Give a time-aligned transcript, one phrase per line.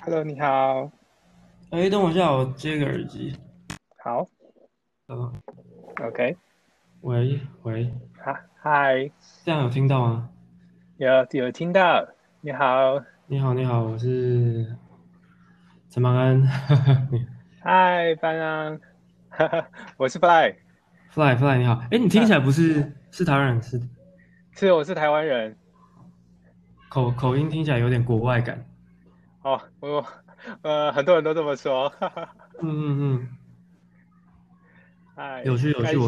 [0.00, 0.90] Hello，你好。
[1.70, 3.36] 哎，等我一下，我接个耳机。
[4.02, 4.26] 好。
[5.08, 5.32] 嗯
[6.06, 6.36] ，OK。
[7.00, 7.92] 喂喂。
[8.16, 9.10] 哈嗨。
[9.44, 10.30] 这样有听到吗？
[10.98, 12.06] 有有听到。
[12.40, 13.02] 你好。
[13.26, 14.76] 你好你好，我是
[15.90, 16.42] 陈邦安。
[17.60, 18.80] 嗨，班安。
[19.98, 20.54] 我是 Fly。
[21.10, 21.82] Fly Fly，你好。
[21.90, 23.80] 哎，你听起来不是是台湾人是？
[24.52, 25.56] 是，我是台湾人。
[26.88, 28.64] 口口音听起来有点国外感。
[29.48, 30.04] 哦，我
[30.60, 31.90] 呃，很多人都这么说。
[32.60, 33.28] 嗯嗯嗯。
[35.14, 36.06] 哎，有趣有趣，我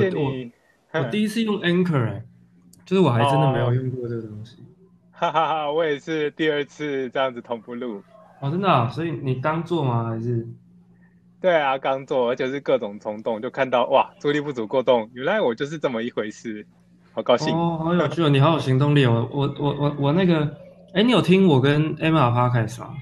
[0.93, 2.23] 我我第一次用 Anchor，哎，
[2.84, 4.59] 就是我还真的没有用过这个东西。
[5.11, 8.03] 哈哈哈，我也是第二次这样子同步录。
[8.41, 8.89] 哦，真的？
[8.91, 10.05] 所以你刚做吗？
[10.05, 10.47] 还是？
[11.41, 16.67] 对啊，刚做，而且是各种冲动，就看到哇，注意力不足过动，原来我就是这么一回事，
[17.12, 20.57] 好高兴哦，好有趣哦，你好有行动力哦，我我我我那个，
[20.95, 22.95] 哎，你有听我跟 Emma 趴开始吗？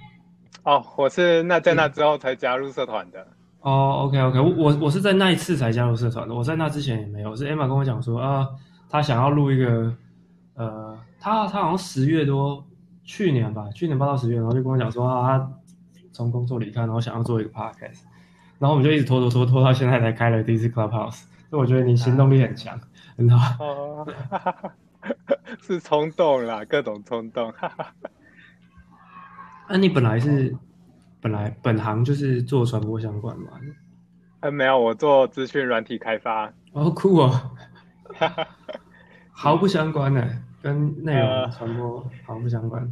[0.69, 3.27] 哦，我是那在那之后才加入社团的。
[3.63, 7.35] 哦，OK OK，我我我是在那一次才加入社团的，我在那之前也没有。
[7.35, 8.47] 是 Emma 跟我讲说啊，
[8.87, 9.91] 他想要录一个，
[10.57, 12.63] 呃，他他好像十月多，
[13.03, 15.51] 去年吧，去年八到十月，然后就跟我讲说啊，他
[16.13, 18.03] 从工作离开，然后想要做一个 podcast。
[18.59, 22.79] 然后我们就一直拖拖拖拖到现在才开了第一次 Clubhouse，所以我觉得你行动力很强，
[23.17, 23.65] 很好。
[23.65, 24.07] 哦，
[25.63, 27.51] 是冲动啦，各种冲动。
[29.69, 30.55] 那你本来是
[31.21, 33.51] 本来本行就是做传播相关嘛？
[34.41, 36.53] 呃，没有，我做资讯软体开发。
[36.73, 37.51] 哦，酷哦，
[39.33, 40.25] 毫不相关呢，
[40.63, 42.89] 跟内容传播毫不相关。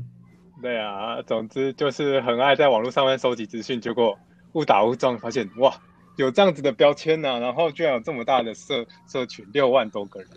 [0.61, 4.19] 对啊，总之就是很爱在网络上面收集资讯，结果。
[4.53, 5.71] 误打误撞发现哇，
[6.17, 10.29] 有这样子的标签呢，然后居然有这么大的社社群，六万多个人。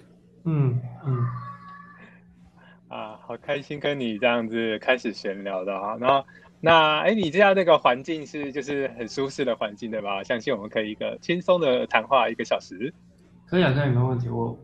[0.44, 1.26] 嗯嗯，
[2.90, 5.96] 啊，好开心跟你这样子开始闲聊的哈。
[6.02, 6.26] 然后
[6.60, 10.22] 那哎，你知道那个环境是就是很舒适的环境对吧？
[10.24, 12.94] 相信我们可以一个轻松的谈话一个小时。
[13.46, 14.28] 可以啊，可以没问题。
[14.28, 14.58] 我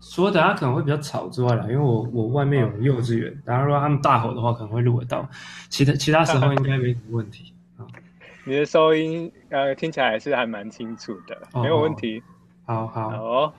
[0.00, 5.26] 说大家可能会比较吵之外啦，因为我我外面有幼稚园，然后如果他们大吼的话可能会录得到，
[5.70, 7.54] 其他其他时候应该没什么问题。
[8.46, 12.22] 你的收音呃听起来是还蛮清楚的，没有问题。
[12.66, 13.52] 好好哦，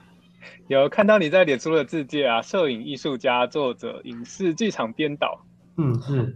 [0.68, 5.46] 有看到你在脸书的字界啊，摄影艺术家、作者、影视剧场编导。
[5.78, 6.36] 嗯，是。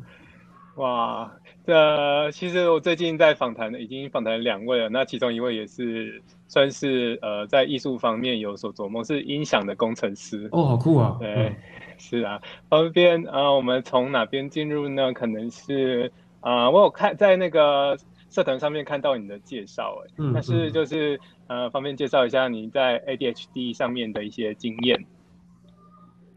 [0.76, 1.30] 哇，
[1.66, 10.48] 这其实我最近在访谈已经访谈两位了，那其中一位也是算是呃在艺术方面有所琢磨，是音响的工程师。
[10.54, 11.18] 哦，好酷啊！
[11.20, 11.54] 对，
[11.98, 12.42] 是啊。
[12.70, 15.12] 方便啊，我们从哪边进入呢？
[15.12, 17.98] 可能是啊，我有看在那个。
[18.30, 25.04] 社团上面看到你的介绍，哎，但是就是呃，方便介绍一下你在 ADHD 上面的一些经验，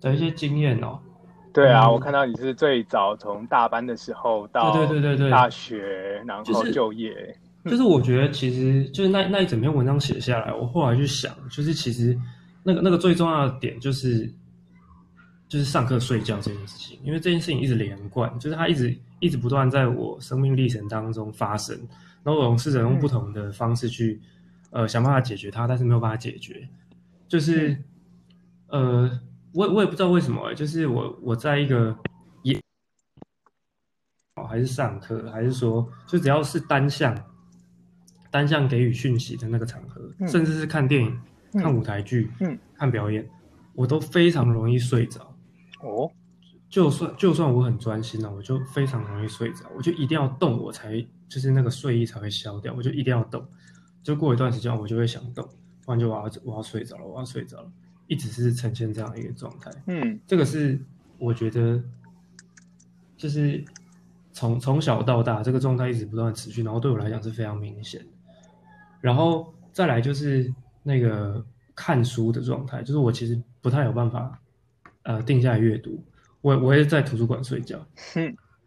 [0.00, 0.98] 的一些经验哦。
[1.52, 7.12] 对啊，我看到你是最早从大班的时候到对对对对大学，然后就业。
[7.66, 12.18] 就是我觉得其实就是那那一整篇文章写下来，我后来去想，就是其实
[12.62, 14.26] 那个那个最重要的点就是
[15.46, 18.96] 就是上课睡觉这件事情，因为这件事情一直连贯，就是他一直。
[19.22, 21.78] 一直不断在我生命历程当中发生，
[22.24, 24.20] 然后我试着用不同的方式去，
[24.70, 26.68] 呃，想办法解决它，但是没有办法解决。
[27.28, 27.80] 就是，
[28.66, 29.08] 呃，
[29.52, 31.96] 我我也不知道为什么，就是我我在一个
[32.42, 32.60] 也，
[34.34, 37.16] 哦，还是上课，还是说，就只要是单向
[38.28, 41.16] 单向给予讯息的那个场合，甚至是看电影、
[41.52, 42.28] 看舞台剧、
[42.74, 43.24] 看表演，
[43.74, 45.32] 我都非常容易睡着。
[45.80, 46.10] 哦。
[46.72, 53.46] 就算就算我很专心了，我就非常容易睡着，我就一定要动，我才就是那个睡意才会消掉，我就一定要动。
[54.02, 55.46] 就过一段时间，我就会想动，
[55.84, 57.70] 不然就我要我要睡着了，我要睡着了，
[58.06, 59.70] 一直是呈现这样一个状态。
[59.86, 60.80] 嗯，这个是
[61.18, 61.78] 我觉得
[63.18, 63.62] 就是
[64.32, 68.02] 从从小到大这个状态一直不断持续，然后对我来讲是非常明显。
[69.02, 70.50] 然后再来就是
[70.82, 71.44] 那个
[71.74, 74.40] 看书的状态，就是我其实不太有办法
[75.02, 76.02] 呃定下来阅读。
[76.42, 77.78] 我我也在图书馆睡觉，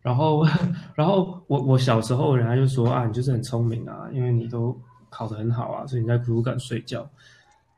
[0.01, 0.45] 然后
[0.95, 4.75] 然后我我小时候人家就说啊，你就是很聪明啊，因为你都
[5.09, 7.09] 考得很好啊，所以你在图书馆睡觉。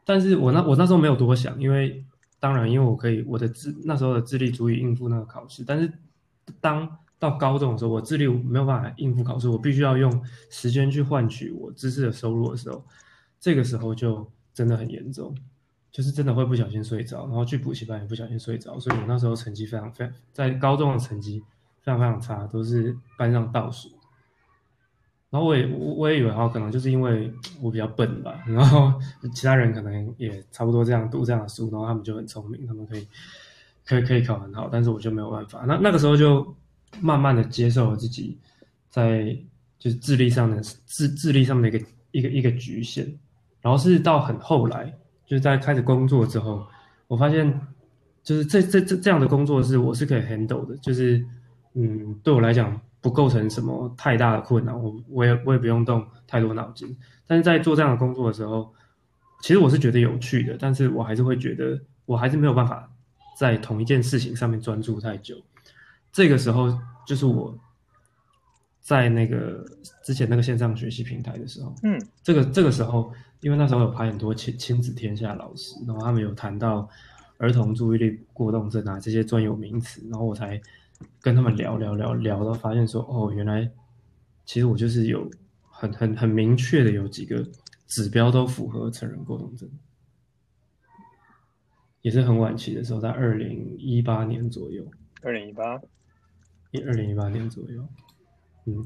[0.05, 2.05] 但是我那我那时候没有多想，因为
[2.39, 5.63] 当然因为我可以我的智那时候的智力足以应付那个考试。
[5.65, 5.91] 但是
[6.61, 12.85] 当到高中的时候，我智力没有办法应付考试，我必须要用时间去换取我知识的收入的时候，
[13.39, 15.35] 这个时候就真的很严重。
[15.91, 21.43] 就是真的会不小心睡着，然后去补习班也不小心睡着，所以我那时候成绩非常非常，在高中的成绩
[21.81, 23.89] 非常非常差，都是班上倒数。
[25.29, 28.93] 然后我也我我也以为哈，可能就是因为我比较笨吧，然后
[29.33, 33.05] 其他人可能也差不多这样读这样的书，然后他们就很聪明，他们可以
[33.85, 35.65] 可以可以考很好，但是我就没有办法。
[35.67, 36.55] 那那个时候就
[37.01, 38.37] 慢慢的接受了自己
[38.89, 39.37] 在
[39.77, 43.05] 就是智力上的智智力上的一个一个一个局限，
[43.59, 46.65] 然后是到很后来，就是在开始工作之后，
[47.07, 47.61] 我发现
[48.23, 51.23] 就是这这这这样的工作是我是可以 handle 的，就是
[51.73, 56.97] 嗯，对我来讲不构成什么太大的困难，我我也我也不用动太多脑筋。
[57.27, 58.73] 但是在做这样的工作的时候，
[59.41, 62.89] 其实我是觉得有趣的，但是我还是会觉得我还是没有办法
[63.37, 65.35] 在同一件事情上面专注太久。
[66.11, 66.73] 这个时候
[67.05, 67.55] 就是我
[68.87, 69.65] 在那个
[70.01, 73.11] 之前那个线上学习平台的时候，嗯，这个这个时候，
[73.41, 76.89] 因为那时候有拍很多亲亲子天下老师，然后他们有谈到
[77.37, 80.57] 儿童注意力过动症啊这些专有名词，然后我才
[81.19, 83.69] 跟他们聊聊聊聊到发现说，哦，原来
[84.45, 85.29] 其实我就是有
[85.69, 87.45] 很很很明确的有几个
[87.87, 89.69] 指标都符合成人过动症，
[92.03, 94.89] 也是很晚期的时候，在二零一八年左右，
[95.23, 95.77] 二零一八。
[96.71, 97.85] 一二零一八年左右，
[98.69, 98.85] 嗯，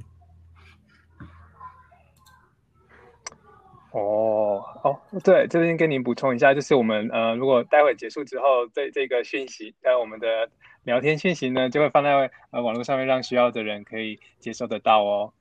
[3.91, 10.51] 哦哦，对，这边跟您补充一下，就是我们呃，如果待会结束之后，这这个讯息在我们的
[10.83, 15.33] 聊天讯息呢，就会放在呃网络上面，让需要的人可以接收得到哦。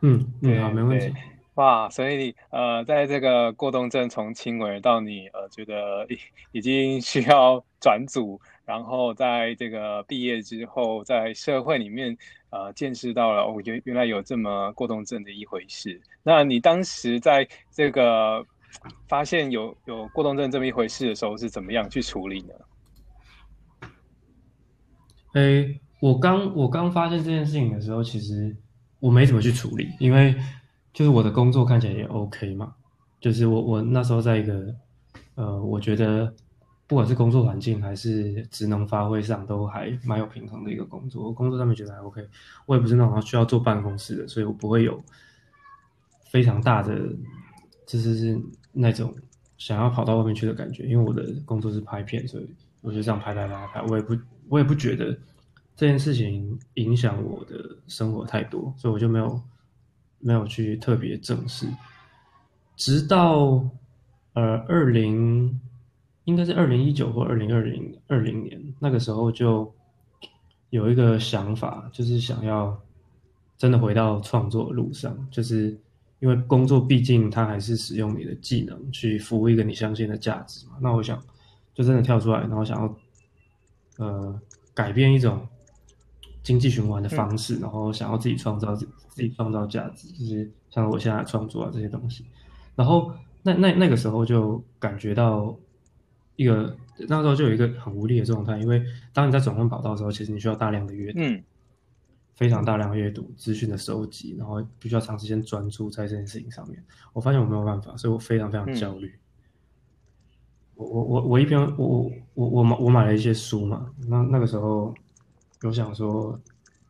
[0.00, 1.14] 嗯嗯，好，没问题。
[1.54, 6.04] 哇，所以呃，在这个过动症从轻微到你呃觉得
[6.50, 8.40] 已经需要转组。
[8.68, 12.14] 然后在这个毕业之后，在社会里面，
[12.50, 15.98] 呃，见识到了哦，原原来有这么过动症的一回事。
[16.22, 18.44] 那你当时在这个
[19.08, 23.88] 发现有有过动症这么一回事的时候，是怎么样去处理呢？
[25.32, 28.54] 哎，我刚我刚发现这件事情的时候，其实
[29.00, 30.36] 我没怎么去处理，因为
[30.92, 32.74] 就是我的工作看起来也 OK 嘛，
[33.18, 34.74] 就是我我那时候在一个
[35.36, 36.30] 呃，我觉得。
[36.88, 41.30] 不管是工作环境还是职能发挥上，都还蛮有平衡的一个工作。
[41.30, 42.26] 工作上面觉得还 OK，
[42.64, 44.98] 我也不是那种需要坐办公室的，所以我不会有
[46.30, 46.98] 非常大的，
[47.86, 48.40] 就是
[48.72, 49.14] 那种
[49.58, 50.84] 想要跑到外面去的感觉。
[50.84, 52.48] 因为我的工作是拍片，所以
[52.80, 53.82] 我就这样拍拍拍拍。
[53.82, 54.16] 我也不
[54.48, 55.12] 我也不觉得
[55.76, 59.42] 这件事情影响我的生活太多，所以我就没有
[60.20, 61.66] 没有去特别正视。
[62.76, 63.62] 直到
[64.32, 65.60] 呃二零。
[66.28, 69.72] 应该是二零一九或二零二零二零年那个时候，就
[70.68, 72.78] 有一个想法，就是想要
[73.56, 75.74] 真的回到创作路上，就是
[76.20, 80.72] 因为工作毕竟它还是使用你的技能去服务一个你相信的价值嘛。
[80.82, 81.18] 那我想
[81.74, 82.96] 就真的跳出来，然后想要
[83.96, 84.38] 呃
[84.74, 85.48] 改变一种
[86.42, 92.26] 经济循环的方式，然后想要自己创造自自己创造价值，就是像我现在创作啊这些东西。
[92.76, 93.10] 然后
[93.42, 95.56] 那那那个时候就感觉到。
[96.38, 96.76] 一个
[97.08, 98.80] 那时候就有一个很无力的状态，因为
[99.12, 101.42] 当你在转换跑道的时候，其实你需要大量的阅读，嗯，
[102.36, 106.80] 非常大量阅读资讯的收集，然后必须要长时间专注在这件事情上面。
[107.12, 109.12] 我发现我没有办法，所以我非常非常焦虑。
[110.76, 114.94] 我我我我一边我我我我买我买了一些书嘛，那那个时候
[115.62, 116.40] 有想说，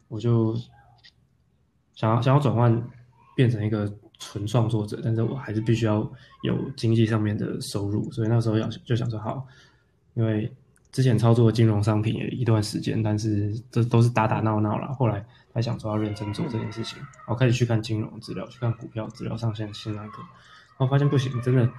[0.09, 0.55] 我就
[1.95, 2.87] 想要想要转换
[3.35, 3.91] 变成一个。
[4.19, 5.99] 纯创作者，但是我还是必须要
[6.43, 9.47] 有经济上面的收入，所以那时候要就想说好，
[10.15, 10.51] 因为
[10.91, 14.93] 之前操作金融商品也一段时间，但是这都是打打闹闹了。
[14.95, 20.19] 后来才想说要认真做这件事情，我开始去看金融资料，去看股票资料上线新那个，
[20.79, 21.71] 然后发现不行，真的，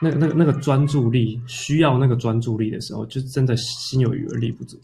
[0.00, 4.80] 那个那个那个专注力需要那个专注力的时候，就真的心有余而力不足。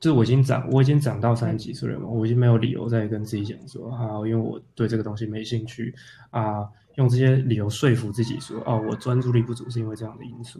[0.00, 5.94] 就是我已经长，我已经长到三十几岁了嘛，我已经没有理由再跟自己讲说，啊，因为我对这个东西没兴趣
[6.30, 10.58] 啊，用这些理由说服自己说，哦，我专注力不足是因为这样的因素。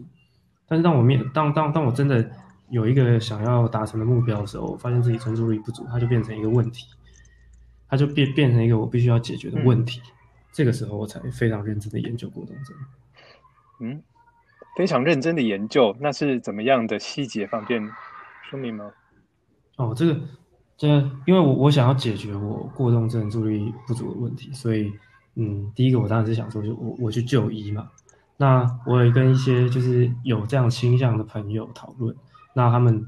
[0.67, 2.29] 但是当我面当当当我真的
[2.69, 6.85] 有一个想要达成的目标的时候，我发现自己专注力不足，它就变成一个问题，
[7.89, 10.01] 它就变变成一个我必须要解决的问题。
[10.53, 12.77] 这个时候我才非常认真的研究过动症。
[13.79, 14.03] 嗯，
[14.77, 17.81] 非常认真的研究，那是怎么样的细节方便
[18.47, 18.91] 说明吗？
[19.81, 20.21] 哦，这个，
[20.77, 20.87] 这
[21.25, 24.93] 因为我我想要解决我过动症注意力不足的问题，所以，
[25.33, 27.89] 嗯，第一个我当然是想说，就我我去就医嘛。
[28.37, 32.15] 那我也跟一些就是有这样倾向的朋友讨论，
[32.53, 33.03] 那他们，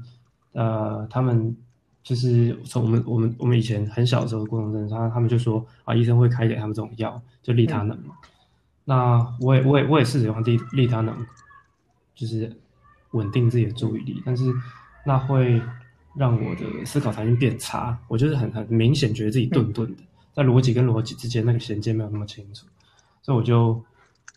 [0.52, 1.56] 呃，他们
[2.02, 8.16] 就是从我们我们我们以前很小的时候过动症，他他们就说啊，医生会开给他们这种药，就利他能嘛。
[8.84, 11.14] 那我也我也我也试着用利利他能，
[12.16, 12.52] 就是
[13.12, 14.52] 稳定自己的注意力，但是
[15.06, 15.62] 那会。
[16.16, 20.02] 让我的思考弹性变差，我就是很很明显觉得自己顿顿的，
[20.32, 22.66] 在逻辑跟逻辑之间那个衔接没有那么清楚，
[23.22, 23.82] 所以我就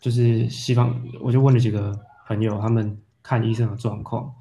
[0.00, 4.32] 就是希望，我就问了几个朋友，他们看医生的状况，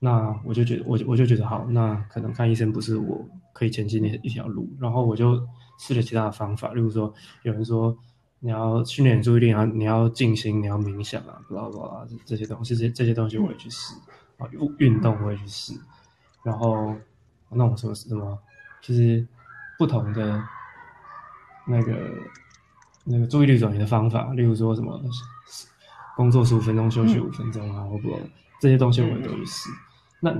[0.00, 4.68] 那我就觉得，我我就觉得好，那可能看医生不是我可以前进的一条路。
[4.78, 5.40] 然后我就
[5.78, 7.12] 试了其他的方法，例如说，
[7.42, 7.96] 有人说
[8.40, 13.94] 你要训练注意力啊，你要静心，你要冥想啊，巴拉巴拉这些东西，这些这些东西我也去试。
[14.38, 14.46] 啊，
[14.78, 15.72] 运动我也去试。
[16.46, 16.94] 然后
[17.50, 18.38] 那种什么什么，
[18.80, 19.26] 就是
[19.76, 20.42] 不同的
[21.66, 21.92] 那个
[23.04, 24.98] 那个注意力转移的方法，例如说什么。
[26.16, 28.18] 工作十五分钟，休息五分钟啊，或不
[28.58, 29.68] 这些东西我也都去试。
[30.18, 30.34] 那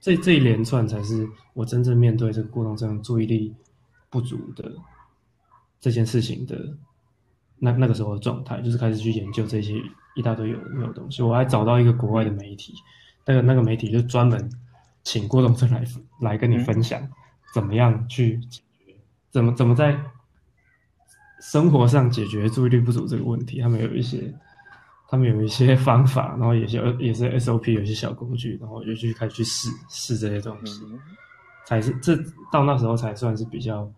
[0.00, 3.52] 这这一连串才是我真正面对这个过动症注意力
[4.08, 4.70] 不足的
[5.80, 6.56] 这件事情的
[7.58, 9.74] 那那个时候的状态，就是开始去研究这些
[10.14, 11.24] 一大堆有没有东西。
[11.24, 12.72] 我还找到一个国外的媒体，
[13.26, 14.48] 那个那个媒体就专门
[15.02, 15.84] 请过动症来
[16.20, 17.00] 来跟你分享
[17.54, 18.94] 怎么样去解决，
[19.30, 19.98] 怎么怎么在
[21.40, 23.60] 生活上解决注意力不足这个问题。
[23.60, 24.34] 他们有一些。
[25.12, 30.84] 他们有一些方法，然后也是也是 SOP，有些小工具，然后我就去开始去试试这些东西，
[31.66, 32.16] 才是这
[32.52, 33.90] 到那时候才算是比较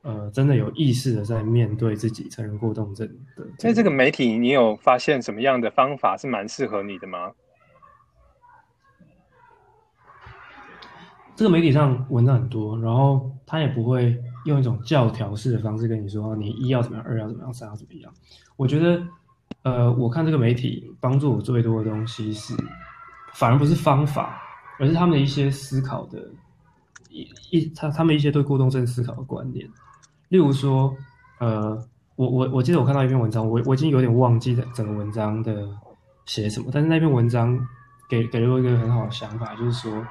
[0.00, 3.06] 呃真的有意识的在面对自己成人过动症
[3.36, 3.46] 的。
[3.58, 7.32] 在这个媒体，你有发现什么样的方法是蛮适合你的吗？
[11.36, 18.12] 这个媒体上文章很多，然后他也不会用一种教条式的方式跟你说你一要怎么样，二要怎么样，三要怎么样。
[18.56, 19.02] 我觉得。
[19.62, 22.54] 呃，我看这个媒体帮助我最多的东西是，
[23.32, 24.38] 反而不是方法，
[24.78, 26.18] 而是他们的一些思考的，
[27.08, 29.66] 一一他他们一些对过动症思考的观念。
[30.28, 30.94] 例如说，
[31.38, 31.82] 呃，
[32.16, 35.66] 我我我记得我看到一篇文章，我我已经有点忘记整个文章的
[36.26, 37.58] 写什么，但是那篇文章
[38.06, 40.04] 给给了我一个很好的想法，就是说，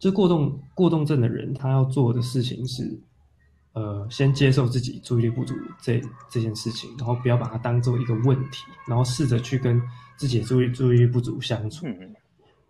[0.00, 2.98] 就过动过动症的人，他要做的事情是。
[3.72, 9.80] 呃，先接受自己注意力不足这这件事情，然后不要把它当做一个问题，然后试着去跟
[10.16, 11.86] 自己的注意注意力不足相处。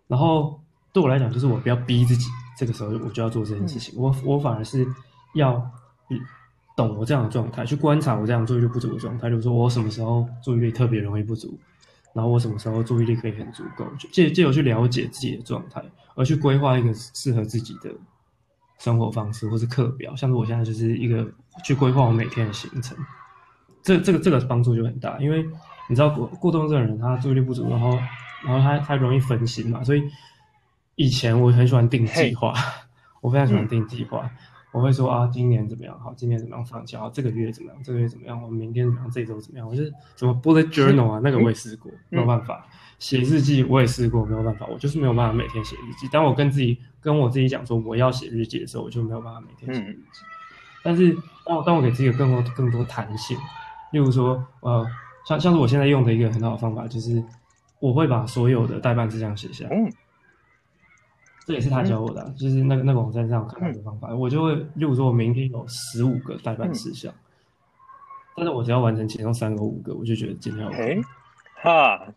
[0.07, 0.61] 然后
[0.93, 3.99] 对我来讲，就是我不要逼自己，这个时候我就要做这件事情。
[3.99, 4.85] 我我反而是
[5.33, 5.59] 要
[6.77, 9.27] 懂我这样的状态，去观察我这样注意力不足的状态。
[9.27, 11.57] 比如说我什么时候注意力特别容易不足，
[12.13, 15.83] 然后我什么时候注意力可以很足够，借借由去了解自己的状态，
[16.15, 17.91] 而去规划一个适合自己的。
[18.79, 21.31] 生活方式或是课表，像是我现在就是一个
[21.63, 22.97] 去规划我每天的行程，
[23.83, 25.47] 这这个这个帮助就很大，因为
[25.87, 27.95] 你知道过过动症的人他注意力不足，然后
[28.43, 30.01] 然后他他容易分心嘛，所以
[30.95, 32.55] 以前我很喜欢定计划，
[33.21, 34.27] 我非常喜欢定计划，
[34.71, 35.99] 我会说啊今年怎么样？
[35.99, 42.65] 好，今年怎么样放假，这个月怎么样，这个月怎么样，我明天怎么样，这周怎么样，我是什么 bullet journal 啊，那个我也试过，没有办法。
[43.01, 46.07] 写日记我也试过，没有办法，我就是没有办法每天写日记。
[46.09, 50.21] 当我跟自己跟我自己讲说我要写日记的时候，我就没有办法每天写日记。
[50.83, 51.11] 但是
[51.43, 53.35] 当我当我给自己更多更多弹性，
[53.91, 54.85] 例如说，呃，
[55.25, 57.23] 像像是我现在用的一个很好的方法，就是
[57.79, 59.65] 我会把所有的代办事项写下。
[59.71, 59.91] 嗯，
[61.47, 64.13] 这也是他教我的，就是那个那个网站上看到的方法。
[64.13, 67.11] 我就会，例如说，我明天有十五个代办事项，
[68.37, 71.01] 但是我只要完成其中三个五个，我就觉得今天 OK。
[71.63, 72.13] 哈。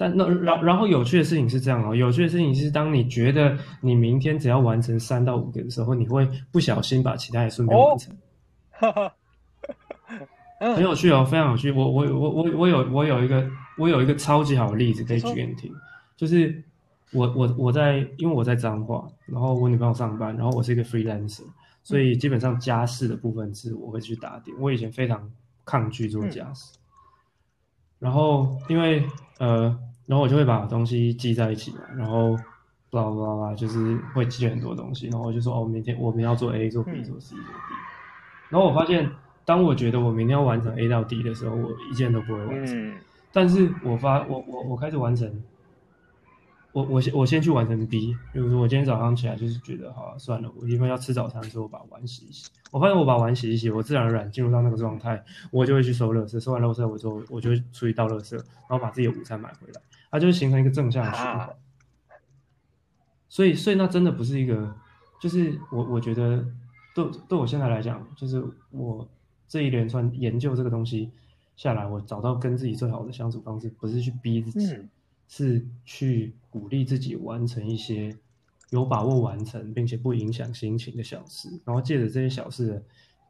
[0.00, 8.16] 但那然然后有趣的事情是这样哦，有趣的事情是，当你觉得你明天只要完成三到五个的时候，你会不小心把其他也顺便完成。
[10.60, 11.72] 很有趣哦，非常有趣。
[11.72, 13.44] 我我我我我有我有一个
[13.76, 15.74] 我有一个超级好的例子可以举给你听，
[16.16, 16.62] 就是
[17.12, 21.42] 我我我在因为我在彰化，然后我女朋友上班，然后我是一个 freelancer，
[21.82, 24.56] 所以基本上家事的部分是我会去打点。
[24.60, 25.28] 我以前非常
[25.64, 26.78] 抗拒做家事，
[27.98, 29.04] 然后因为
[29.40, 29.76] 呃。
[30.08, 32.34] 然后我就会把东西记在一起嘛，然后，
[32.90, 35.06] 巴拉巴拉，就是会记很多东西。
[35.08, 37.74] 然后我就说，哦，明天我们要做 A，做 B，做 C，做 D。
[38.48, 39.10] 然后我发现，
[39.44, 42.94] 当我觉得我明天要完成 A 到 D 的时候，我一件都不会完成。
[43.30, 45.30] 但是我发，我我我开始完成。
[46.72, 52.50] 我我先我先去完成 B，比如说我今天早上起来就是觉得，好算了，我因为要吃早餐的时候把碗洗一洗。
[52.70, 61.48] 我发现我把碗洗一洗，我自然而然进入到那个状态，我就会去收垃圾，收完垃圾我之后，我就会出去倒垃圾，然后把自己的午餐买回来，它就会形成一个正向循环。
[63.30, 64.74] 所以，所以那真的不是一个，
[65.20, 66.44] 就是我我觉得，
[66.94, 69.08] 对对我现在来讲，就是我
[69.46, 71.10] 这一连串研究这个东西
[71.56, 74.76] 下来，我找到跟自己最好的相处方式，不是去逼自己。
[75.28, 78.16] 是去鼓励自己完成一些
[78.70, 82.82] 有把握完成并且不影响心情的小事，然后借着这些小事的，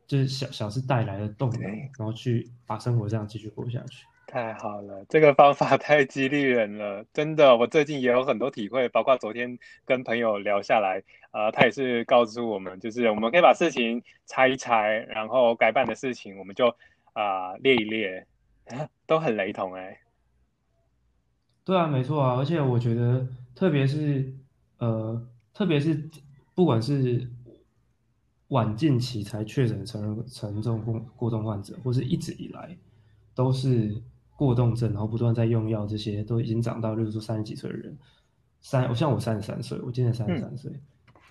[0.06, 1.64] 就是小小事带来的动力，
[1.98, 4.06] 然后去把生活这样继续过下去。
[4.26, 16.68] 太好了，这个方法太激励人了，真的，我最近也有很多体会，包括昨天跟朋友聊下来，呃，他也是告诉我们，就是我们可以把事情拆一拆，然后该办的事情我们就
[17.14, 18.26] 啊列一列，
[19.06, 19.98] 都很雷同哎。
[21.68, 24.34] 对啊，没错啊，而且我觉得特别是
[24.78, 25.22] 呃，
[25.52, 26.08] 特别是
[26.54, 27.30] 不管是
[28.46, 32.74] 晚近期才确诊成成重过过动患者，或是一直以来
[33.34, 34.02] 都是
[34.34, 37.98] 过动症，然后不断在用药，这些都已经长到，例如说三十几岁的人，
[38.62, 40.72] 三，我像我三十三岁，我今年三十三岁，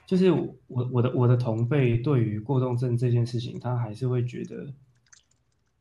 [0.06, 4.72] 就是我我的我的同辈对于过动症这件事情，他还是会觉得，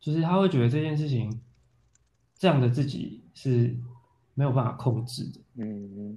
[0.00, 1.42] 就是他会觉得这件事情，
[2.38, 3.76] 这样的自己是
[4.36, 6.16] 没有办法控制的，嗯。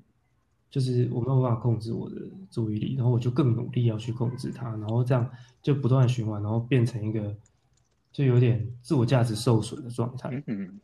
[0.69, 2.15] 就是我没有办法控制我的
[2.51, 5.27] 注意力，然后我就更努力要去控制它，然后这样
[5.63, 7.35] 就不断循环，然后变成一个
[8.11, 10.29] 就有点自我价值受损的状态。
[10.45, 10.79] 嗯。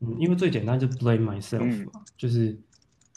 [0.00, 2.52] 嗯，因为最简单就 blame myself 嘛，就是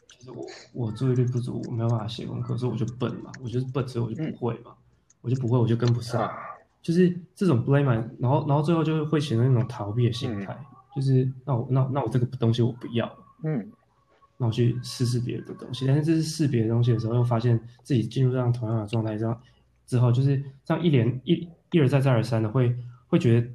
[0.08, 4.76] 就是我我注意力不足，我没有办法写功课，所以我就笨嘛，我就是笨，所以我就不会嘛，
[5.22, 6.32] 我就不会，我就跟不上，
[6.82, 7.86] 就是这种 blame，
[8.20, 10.56] 然后然后最后就会形成一种逃避的心态，
[10.96, 13.12] 就是那我那那我这个东西我不要，
[13.44, 13.72] 嗯。
[14.42, 19.38] 那我去试试别的东西，但是这是试别的东西的时候，又发现自己进入这样同样的状态，之后
[19.86, 22.74] 之后就是这样一连一一而再再而三的会
[23.08, 23.48] 会觉得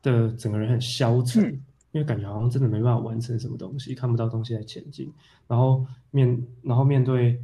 [0.00, 1.44] 的整个人很消沉，
[1.90, 5.12] 因为感觉好像真的没办法完成什么东西，看不到东西在前进，
[5.46, 7.38] 然后面然后面对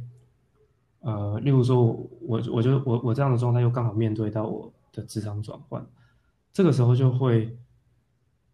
[1.01, 5.85] 呃，例如说我我我就我我这样的状态又刚好面对到我的职场转换，
[6.51, 7.55] 这个时候就会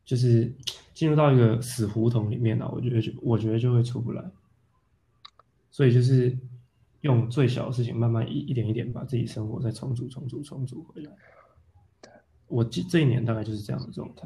[0.06, 0.54] 就是。
[0.96, 4.24] 进入到一个死胡同里面呢，我觉得就我觉得就会出不来，
[5.70, 6.34] 所以就是
[7.02, 11.12] 用最小的事情，慢慢一一点一点把自己生活再重组、重组、重组回来。
[12.48, 14.26] 我这这一年大概就是这样的状态。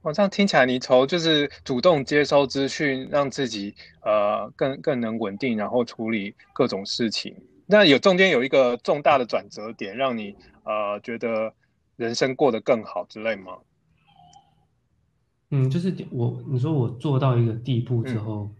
[0.00, 3.72] 哦，这样听起来，你从就是主动接收资讯，让自己
[4.04, 7.32] 呃更更能稳定，然后处理各种事情。
[7.66, 11.54] 那有中间有一个重大的转折点，让你呃觉得
[11.94, 13.52] 人生过得更好之类吗？
[15.54, 18.50] 嗯，就是我你说我做到一个地步之后，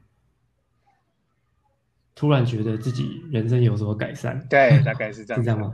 [2.14, 5.72] 突然觉得自己人生有所改善，对，大概是 这样，是这样吗？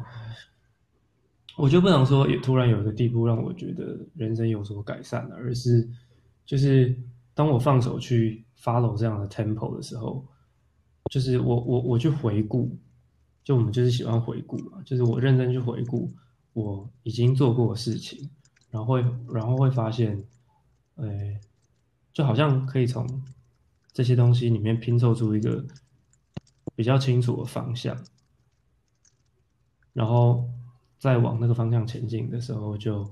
[1.56, 5.88] 我就不能说也突然有一个地步让我觉得人生有所改善了，而是
[6.46, 6.96] 就是
[7.35, 10.24] 当我放手去 follow 这样的 tempo 的时候，
[11.11, 12.70] 就是我我我去回顾，
[13.42, 16.12] 就我们就是喜欢回顾嘛，就是我认真去回顾
[16.52, 18.31] 我已经做过的事情，
[18.70, 19.04] 然后会
[19.35, 20.22] 然后会发现。
[20.98, 21.40] 哎，
[22.12, 23.22] 就好像可以从
[23.92, 25.64] 这些东西里面拼凑出一个
[26.74, 27.96] 比较清楚的方向，
[29.92, 30.48] 然后
[30.98, 33.08] 再往那个方向前进的时候，就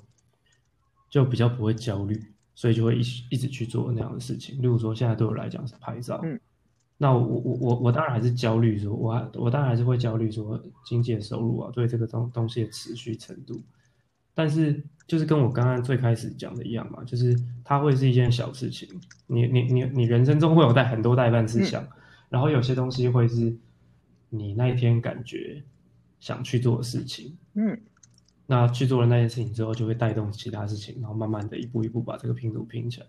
[1.10, 4.60] 就比较不会焦虑，所以就会一一直去做那样的事情。
[4.60, 6.20] 例如说，现在对我来讲是拍照，
[6.98, 13.62] 那我我我我当然还是焦虑，说我我当然还是会焦虑，说经济的收入啊，对这个东东西的持续程度，
[14.36, 14.84] 但是。
[15.08, 18.88] 就是跟我刚刚最开始讲的一样嘛，就是它会是一件小事情，
[19.28, 21.86] 你你你你人生中会有带很多代办事项，
[22.28, 23.56] 然后有些东西会是
[24.30, 25.62] 你那一天感觉
[26.18, 27.80] 想去做的事情，嗯，
[28.46, 33.06] 那去做了那件事情之后，就会带动其他事情，然后慢慢的一步一步把这个拼图拼起来，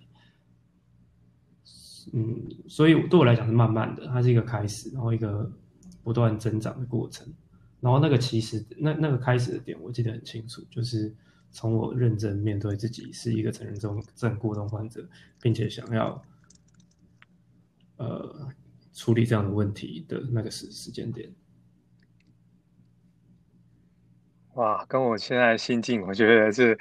[2.13, 5.51] 嗯，所以对我来讲是慢慢的，它是一个开始，然后一个
[6.03, 7.27] 不断增长的过程，
[7.79, 11.15] 然后那个其实那那个开始的点我记得很清楚，就是。
[11.49, 15.09] 从我认真面对自己是一个成人症症过动患者，
[15.41, 16.21] 并且想要
[17.95, 18.49] 呃
[18.93, 21.31] 处理这样的问题的那个时时间点，
[24.55, 26.77] 哇，跟我现在心境，我觉得是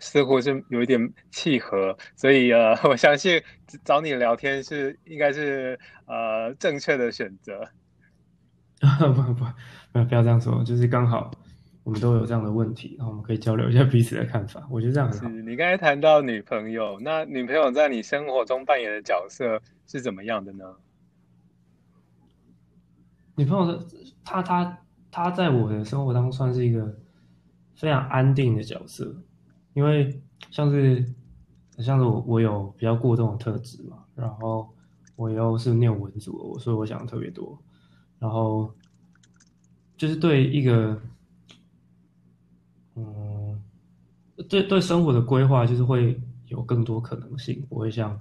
[0.00, 3.40] 似乎是有一点契合，所以呃， 我相信
[3.84, 7.70] 找你聊天是应该是呃正确的选择。
[9.14, 11.30] 不不不，不要这样说，就是刚好。
[11.84, 14.66] 我们都有这样的问题，然后我们可以交流一下彼此的看法。
[14.68, 15.28] 我觉得这样很好。
[15.28, 20.64] 你刚才谈到女朋友，那女朋友在你生活中扮演的角色是怎么样的呢？
[23.36, 23.86] 女朋友
[24.24, 24.78] 她她
[25.12, 26.92] 她在我的生活当中算是一个
[27.76, 29.22] 非常安定的角色，
[29.72, 31.06] 因为像是
[31.78, 34.68] 像是我我有比较过动的特质嘛，然后
[35.14, 37.56] 我又是念文组，所以我想的特别多，
[38.18, 38.72] 然后
[39.96, 41.00] 就是对一个。
[42.98, 43.62] 嗯，
[44.48, 48.18] 对对，生活的规划就是会有更多可能性，不会像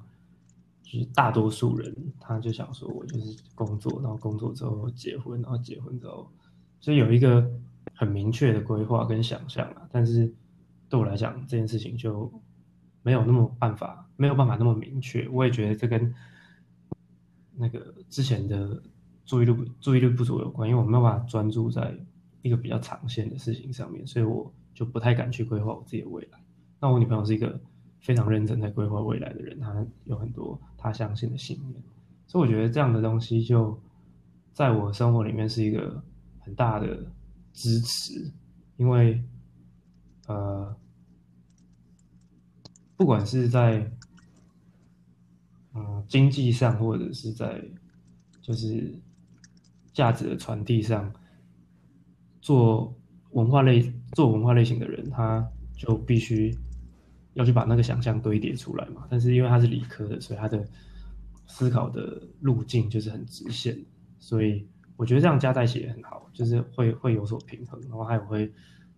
[0.84, 6.29] 就是大多数人，他就想说我就是工作，然后工作之后结婚，然后结婚之后，
[6.81, 7.49] 所以有一个
[7.93, 9.88] 很明确的规划跟想象啊。
[9.93, 10.29] 但是
[10.89, 12.29] 对我来讲，这件事情就
[13.01, 15.25] 没有那么办法，没有办法那么明确。
[15.29, 16.13] 我也觉得这跟
[17.53, 18.84] 那个之前的
[19.25, 21.93] 注意力注意力不足有关，因为我没有办法专注在
[22.41, 24.53] 一个比较长线的事情上面，所以我。
[24.75, 26.38] 就不太敢去规划我自己的未来。
[26.81, 27.57] 那我女朋友是一个
[28.01, 31.81] 非常认真在规划未来的人，她有很多她相信的信念，
[32.27, 33.79] 所以我觉得这样的东西就
[34.51, 36.03] 在我生活里面是一个
[36.39, 37.09] 很大的
[37.53, 38.29] 支持，
[38.75, 39.23] 因为
[40.27, 40.75] 呃，
[42.97, 43.89] 不管是在
[45.73, 47.63] 嗯经济上，或者是在
[48.41, 48.93] 就是
[49.95, 51.12] 价值的传递上，
[52.39, 52.95] 做
[53.31, 56.55] 文化类做文化类型的人，他就必须。
[57.36, 59.05] 要去把那个想象堆叠出来嘛？
[59.10, 60.65] 但是因为他是理科的，所以他的
[61.47, 63.77] 思考的路径就是很直线，
[64.19, 68.49] 所以我觉得这样加在一起也很好，就是会会有所平衡，然后还有会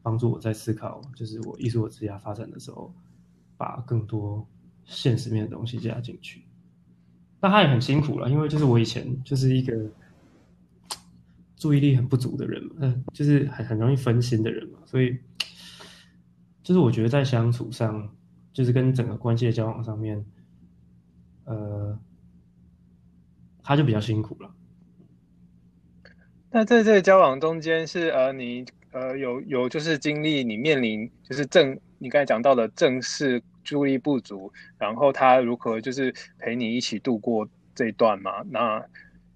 [0.03, 2.93] 帮助我在思考，就是我艺术的职业发展的时候，
[3.57, 4.47] 把更多
[4.86, 6.43] 现实面的东西加进去。
[7.39, 9.89] 但他也很辛苦了，因为就是我以前就是一个
[11.57, 15.17] 注意力很不足的人嘛，嗯，就是很很容易分心的人嘛，所以
[16.63, 18.09] 就是我觉得在相处上。
[18.53, 20.25] 就是跟整个关系的交往上面，
[21.43, 21.95] 呃，
[23.61, 24.51] 他就比较辛苦了。
[26.49, 38.41] 那在这个交往中间，是呃，你呃有有就是经历你面临就是正你刚才讲到的正式注意力不足，然后他如何就是陪你一起度过这一段嘛？
[38.49, 38.83] 那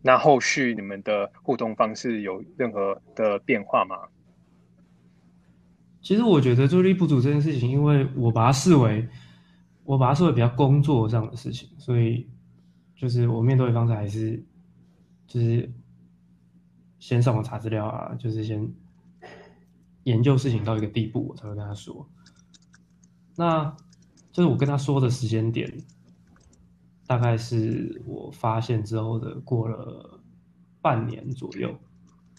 [0.02, 3.96] 那后续你们的互动方式有任何的变化吗？
[6.02, 9.08] 其实我觉得注意力不足这件事情，因为我把它视为，
[9.84, 12.28] 我把它视为比较工作上的事情，所以
[12.96, 14.44] 就是我面对的方式还是，
[15.28, 15.72] 就是
[16.98, 18.68] 先上网查资料啊，就是先
[20.06, 22.10] 研究事情到一个地步，我才会跟他说。
[23.36, 23.76] 那
[24.32, 25.72] 就是我跟他说的时间点，
[27.12, 30.22] 大概是我发现之后的过了
[30.82, 31.78] 半年左右，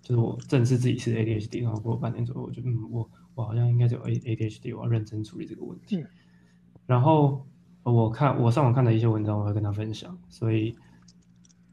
[0.00, 3.11] 就是我正视自己是 ADHD，然后过了半年左右，我就嗯我。
[3.35, 6.04] 我好像应该有 A A D H D，我要认真处理这个问题。
[6.85, 7.46] 然后
[7.82, 10.18] 我看我上网看的一些文章，我会跟他分享。
[10.28, 10.76] 所以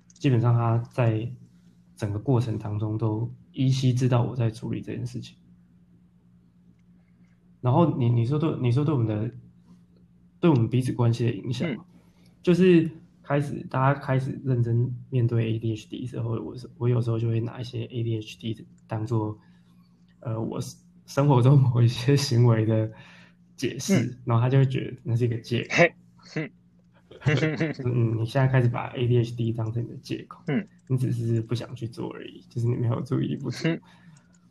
[0.07, 1.29] 基本上他在
[1.97, 5.37] 整个过程当中都依稀知道我在处理这件事情。
[7.59, 9.29] 然后你你说对你说对我们的
[10.39, 11.69] 对我们彼此关系的影响，
[12.49, 12.89] 就是
[13.23, 19.37] 开始大家开始认真面对 A D H D 时候，我我有时候就会拿一些 A D H D 当做
[20.21, 20.59] 呃我。
[21.09, 22.87] 生活中某一些行为的
[23.57, 25.83] 解释，然后他就会觉得那是一个借口。
[27.83, 30.43] 嗯，你现在开始把 ADHD 当成你的借口。
[30.45, 33.67] 嗯，你只是不想去做而已，就是你没有注意不足。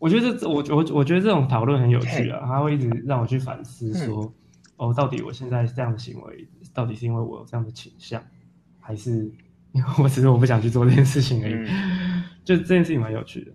[0.01, 4.35] 我觉得这我我我觉得这种讨论很有趣啊，他会一直让我去反思说，
[4.79, 8.25] 哦，到底我现在这样的行为，到底是因为我有这样的倾向，
[8.81, 9.11] 还是
[9.73, 11.69] 因为我只是我不想去做这件事情而已？
[12.45, 13.53] 就这件事情蛮有趣的。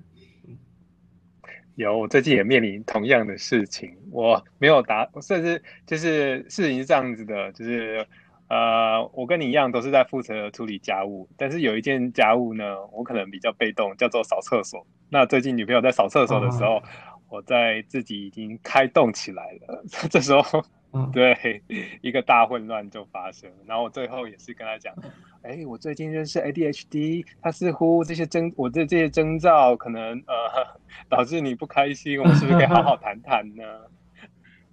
[1.75, 8.05] 有，我最近也面临同样的事情，我没有答，甚至就是事情是这样子的，就是
[8.47, 14.86] 呃，我跟你一样都是在负责处理家务，但是有一件家务呢，我可能比较被动，叫做扫厕所。
[15.09, 16.83] 那最近女朋友在扫厕所的时候，
[17.34, 20.63] 我在自己已经开动起来了， 这时候。
[21.12, 21.63] 对，
[22.04, 24.93] 一个大混乱就发生，然后我最后也是跟他讲，
[25.41, 33.63] 哎，我最近认识 ADHD，他似乎这些征，我的这些征兆可能呃导致你不开心，我们是不是可以好好谈谈呢？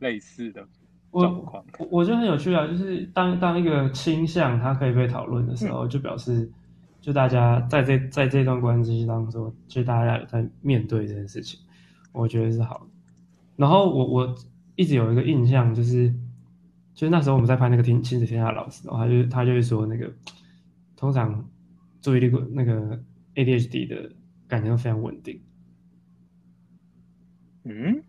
[0.01, 0.63] 类似的
[1.11, 6.53] 状况，我觉得很有趣啊，就是当当一个倾向它可以被讨论的时候，就表示
[7.01, 11.59] 就大家在这在这段关系当中，就大家在面对这件事情，
[12.13, 12.87] 我觉得是好的。
[13.57, 14.35] 然后我我。
[14.77, 16.09] 一直有一个印象，就是，
[16.95, 20.11] 就是那时候我们在拍那个《亲亲子天下》老师，然后他就他就会说，那个
[20.97, 21.47] 通常
[22.01, 22.99] 注意力那个
[23.35, 24.11] ADHD 的
[24.49, 25.39] 感情都非常稳定，
[27.65, 28.03] 嗯，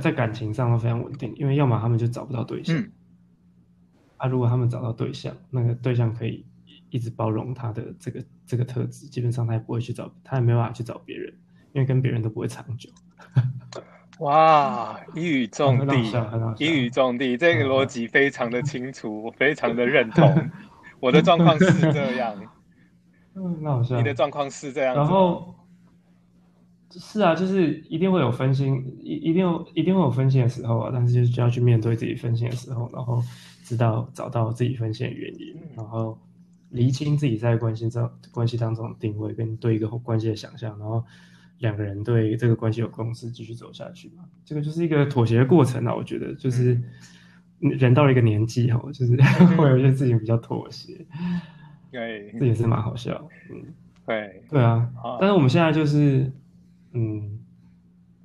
[0.00, 2.84] 在感情上都非常稳定，因为要么他们就找不到对象，
[4.16, 6.44] 啊，如果他们找到对象，那个对象可以
[6.90, 11.32] 一直包容他的这个这个特质，基本上他也不会去找，他也没办法去找别人，
[11.72, 12.90] 因为跟别人都不会长久。
[14.20, 15.94] 哇，一语中的，
[16.58, 20.50] 一语中的，这个逻辑非常的清楚，我非常的认同。
[21.00, 22.32] 我的状况是这样，
[23.34, 24.94] 嗯，那好像你的状况是这样。
[24.94, 25.56] 然后
[26.92, 33.20] 是啊，就是一定会有分心，一一定有一定会有分心的时候啊，但是就是要去面对自己分心的时候，然后
[33.64, 36.16] 知道找到自己分心的原因，然后
[36.70, 41.04] 厘清自己在关系中关系当中的定位跟对一个关系的想象，然后。
[41.58, 44.24] 两个人对这个关系有共识，继续走下去嘛？
[44.44, 45.94] 这个就是一个妥协的过程啊。
[45.94, 46.78] 我觉得就是
[47.60, 49.16] 人到了一个年纪哈，就是
[49.56, 51.06] 会有一些事情比较妥协。
[51.90, 53.28] 对，这也是蛮好笑。
[53.50, 53.62] 嗯，
[54.04, 54.90] 对，对啊。
[55.20, 56.30] 但是我们现在就是，
[56.92, 57.38] 嗯，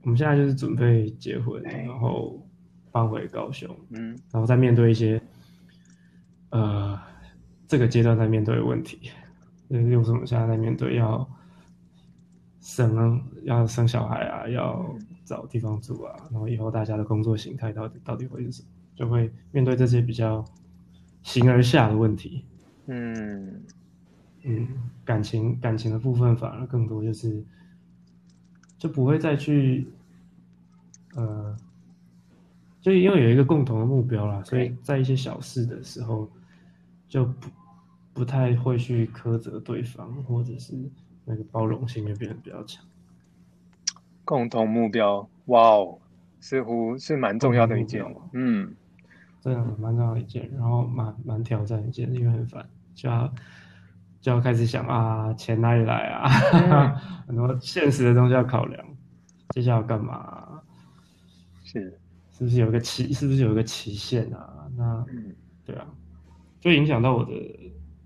[0.04, 2.46] 我们现在就是准备结婚，然后
[2.92, 5.22] 搬回高雄，嗯，然后再面对一些
[6.50, 7.00] 呃
[7.68, 9.12] 这个阶段在面对的问题。
[9.70, 11.30] 就是我们现在在面对要。
[12.70, 20.46] 生要生小孩啊，要找地方住啊，然后以后大家的工作形态到底到底会是什么，就会面对这些比较
[21.24, 22.46] 形而下的问题。
[22.86, 23.64] 嗯
[24.44, 24.68] 嗯，
[25.04, 27.44] 感情感情的部分反而更多，就是
[28.78, 29.88] 就不会再去
[31.16, 31.58] 呃，
[32.82, 36.30] 就因为有一个共同的目标啦，所以在一些小事的时候
[37.08, 37.50] 就不
[38.14, 40.76] 不太会去苛责对方，或者是。
[41.30, 42.84] 那个包容性就变得比较强。
[44.26, 46.00] 共同目标，哇哦，
[46.40, 48.04] 似乎是蛮重要的一件。
[48.34, 48.74] 嗯，
[49.40, 53.32] 这样蛮重要一件，然后蛮蛮挑战一件，因为很烦，就要
[54.20, 56.28] 就要开始想啊，钱哪里来啊？
[57.28, 58.84] 很多现实的东西要考量，
[59.50, 60.62] 接下来要干嘛？
[61.64, 62.00] 是，
[62.32, 63.14] 是不是有个期？
[63.14, 64.68] 是不是有一个期限啊？
[64.76, 65.06] 那，
[65.66, 65.86] 对啊，
[66.60, 67.32] 就影响到我的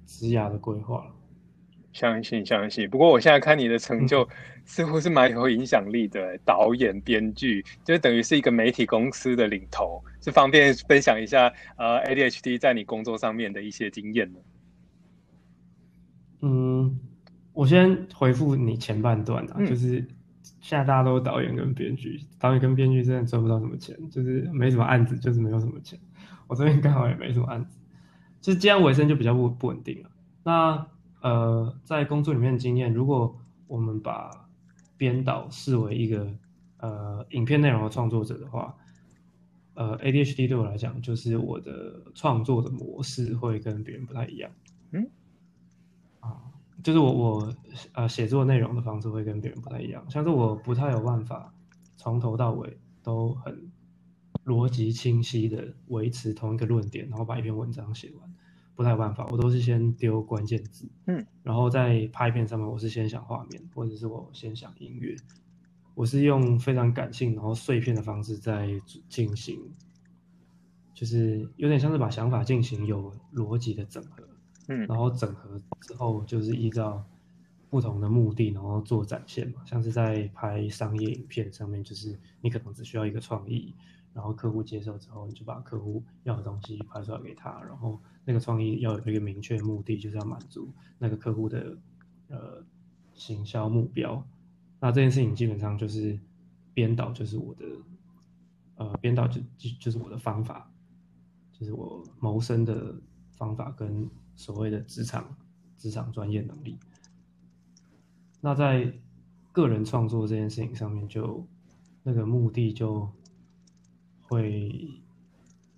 [0.06, 1.12] 职涯的规划了。
[1.94, 4.28] 相信相信，不过我现在看你的成就，
[4.66, 6.38] 似乎是蛮有影响力的。
[6.44, 14.40] 导演、编剧，就等于是一个媒体公司的领头，是方便分享一下呃 ADHD 在你工作上面的一些经验呢？
[16.42, 17.00] 嗯，
[17.54, 20.06] 我先回复你前半段啊，就是
[20.60, 26.00] 现在大家都是导演跟编剧，导演跟编剧真的赚不到什么钱，就是没什么案子，就是没有什么钱。
[26.48, 27.78] 我这边刚好也没什么案子，
[28.42, 30.10] 就是这样尾声就比较不不稳定了。
[30.44, 30.86] 那
[31.24, 33.34] 呃，在工作里面的经验，如果
[33.66, 34.30] 我们把
[34.98, 36.28] 编导视为一个
[36.78, 38.76] 呃影片内容的创作者的话，
[39.76, 44.52] 呃，ADHD 对我来讲，就是我的创作的模式会跟别人不太一样。
[44.92, 45.10] 嗯，
[46.20, 46.44] 啊，
[46.84, 47.56] 就是我我
[47.94, 51.54] 呃写作内容的方式会跟别人不太一样，像是我不太有办法
[51.96, 53.72] 从头到尾都很
[54.44, 58.34] 逻辑清晰的维持同一个论点，然后把一篇文章写完。
[58.76, 65.16] 不太有办法，我都是先丢关键字，嗯，然后在拍片上面，我是先想画面，或者是我先想音乐，
[65.94, 69.60] 我是用非常感性，然后碎片的方式在进行，
[70.94, 74.28] 就是有点像是把想法进行有逻辑的整合，
[74.70, 77.06] 嗯，然后整合之后就是依照
[77.70, 83.76] 不同的目的，然后做展现嘛，像是在拍商业影片上面，就是你可能只需要一个创意。
[84.14, 87.60] 然后客户接受之后，你就把客户要的东西拍出来给他。
[87.64, 91.76] 然后那个创意要有一个明确目的，就是要满足那个客户的
[92.28, 92.64] 呃
[93.16, 94.24] 行销目标。
[94.80, 96.20] 那这件事情基本上就是
[96.76, 97.66] 编导，就是我的
[98.76, 100.72] 呃编导就就就是我的方法，
[101.52, 102.96] 就是我谋生的
[103.32, 105.36] 方法跟所谓的职场
[105.76, 106.78] 职场专业能力。
[108.42, 108.94] 那在
[109.52, 111.48] 个人创作这件事情上面，就
[112.04, 113.10] 那个目的就。
[114.34, 114.90] 会，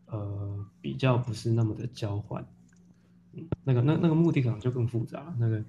[0.08, 2.44] 呃，比较不是那么的交换，
[3.34, 5.64] 嗯，那个那那个目的可能就更复杂，那个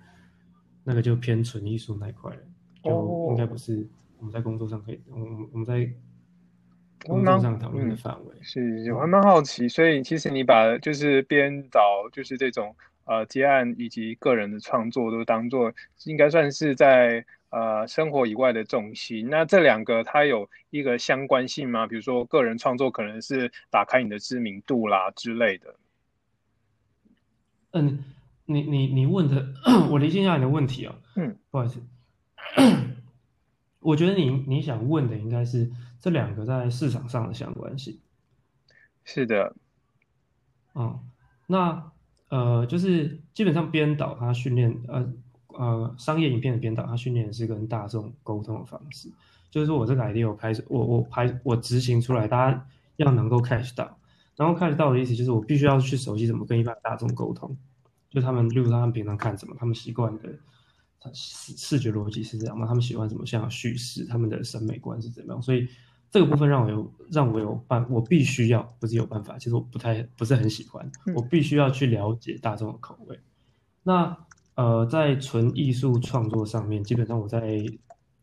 [0.85, 2.41] 那个就偏纯艺术那一块了，
[2.83, 3.87] 就应该不是
[4.19, 5.93] 我们在工作上可以，我们我们在
[7.05, 8.35] 工作上讨论的范围。
[8.41, 11.81] 是，我还蛮好奇，所以其实你把就是编导，
[12.13, 12.75] 就是这种
[13.07, 15.73] 呃接案以及个人的创作都当做
[16.05, 17.25] 应该算是在。
[17.49, 21.87] 呃，生活以外的重心，那这两个它有一个相关性吗？
[21.87, 25.77] 比如说个人创作可能是打开你的知名度啦之类的。
[27.71, 28.05] 嗯，
[28.45, 29.55] 你你你问的，
[29.91, 30.97] 我理清一下你的问题哦。
[31.15, 31.81] 嗯，不好意思，
[33.79, 38.01] 我觉得你你想问的应该是这两个在市场上的相关性。
[39.05, 39.55] 是的。
[40.75, 41.01] 嗯，
[41.47, 41.93] 那
[42.29, 45.13] 呃，就是基本上编导他训练呃。
[45.59, 49.11] 呃，商业影片的编导，他训练是跟大众沟通的方式，
[49.51, 53.97] 就是说我这个 idea 我拍，我我拍我执行出来，大家要能够 catch 到，
[54.37, 57.57] 然后 catch 到的意思就是我必须要去熟悉怎么跟一般大众沟通，
[58.11, 60.29] 就他们，例如他们平常看什么，他们习惯的
[61.15, 62.67] 视视觉逻辑是这样吗？
[62.67, 65.41] 他们喜欢什么像叙事，他们的审美观是怎么样？
[65.41, 65.67] 所以
[66.11, 73.19] 这个部分让我有让我有办，我必须要不是有办法，其实我不太不是很喜欢，我必须要去了解大众的口味，
[73.83, 74.17] 那。
[74.57, 77.63] 呃，在纯艺术创作上面，基本上我在，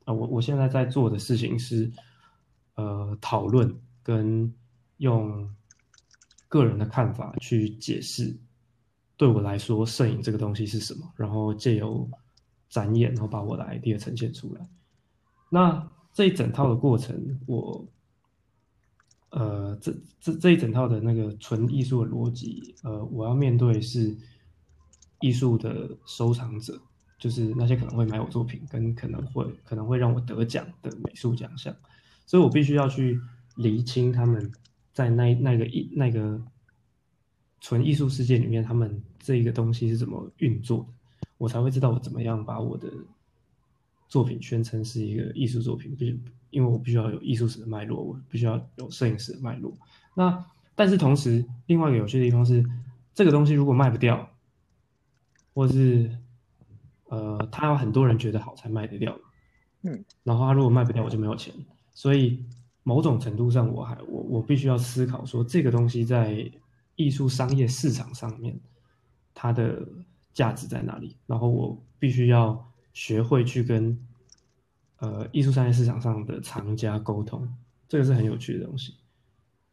[0.06, 1.92] 呃，我我现在在做的事情是，
[2.74, 4.52] 呃，讨论跟
[4.98, 5.48] 用
[6.48, 8.36] 个人的看法去解释，
[9.16, 12.10] 对我来说，摄影这个东西是什么，然后借由
[12.68, 14.68] 展演，然后把我的 idea 呈现出来。
[15.52, 17.86] 那这一整套的过程，我，
[19.32, 24.18] 呃，这这这一整套的那个纯艺术的逻辑，呃，我要面对是。
[25.20, 26.78] 艺术的收藏者，
[27.18, 31.74] 就是那些可能会买我作品，跟可能会可能会让我得奖的美术奖项，
[32.26, 33.18] 所以我必须要去
[33.56, 34.52] 厘清他们
[34.92, 36.42] 在那那个艺那个
[37.62, 42.92] 纯艺术世界里面，他们这一个东西是怎么运作的，我才会知道我怎么样把我的
[44.14, 46.20] 作品宣称是一个艺术作品，必须
[46.52, 49.74] 因为我必须要有艺术史的脉络，我必须要有摄影师的脉络。
[50.14, 50.46] 那
[50.76, 52.64] 但是同时，另外一个有趣的地方是，
[53.16, 54.30] 这个东西如果卖不掉，
[55.56, 56.16] 或是
[57.06, 59.18] 呃，他有很多人觉得好才卖得掉，
[59.82, 61.52] 嗯，然后他如果卖不掉，我就没有钱。
[61.96, 62.46] 所以
[62.84, 66.48] 某种程度上，我还我我必须要思考说，这个东西在
[66.96, 68.60] 艺术商业市场上面，
[69.34, 69.84] 它的
[70.34, 71.18] 价值在哪里？
[71.26, 73.98] 然后我必须要学会去跟
[75.00, 77.48] 呃艺术商业市场上的藏家沟通，
[77.90, 78.96] 这个是很有趣的东西。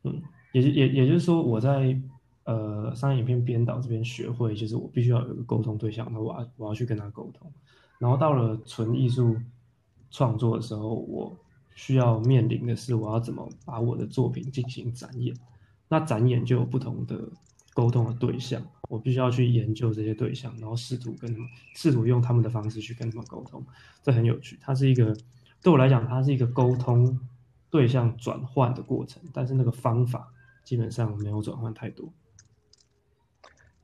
[0.02, 0.20] 嗯，
[0.52, 1.96] 也就也也就是说，我在
[2.44, 7.52] 呃商业影片编导这边学会，就是我必须要有一个沟通对象，那我要我要去跟他沟通。
[7.98, 9.36] 然后到了纯艺术
[10.10, 11.36] 创作的时候，我
[11.74, 15.36] 需要面临的是，我要怎么把我的作品进行展演。
[15.86, 17.28] 那展演就有不同的
[17.74, 23.64] 沟通的对象，我必须要去研究这些对象，然后试图跟他们，试图用他们的方式去跟他们沟通。
[24.02, 25.16] 这很有趣，它是一个
[25.62, 27.18] 对我来讲，它是一个沟通。
[27.72, 30.28] 对象转换的过程，但是那个方法
[30.64, 32.12] 基本上没有转换太多。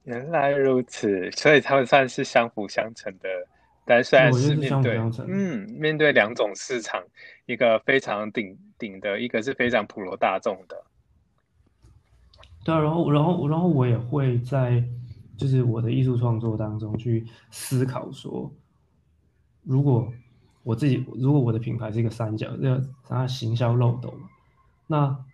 [0.03, 3.29] 原来如此，所以他们算是相辅相成的。
[3.85, 7.01] 但虽然是面对，嗯，面对两种市场，
[7.47, 10.85] 一个非常顶顶的，一个是非常普罗大众的。
[12.67, 14.85] 对啊，然后，然后，然后我也会在
[15.37, 18.53] 就是我的艺术创作当中去思考说，
[19.63, 20.13] 如果。
[20.67, 24.29] 我自己如果我的品牌是一个三角，这它行销漏斗嘛，
[24.89, 25.25] 那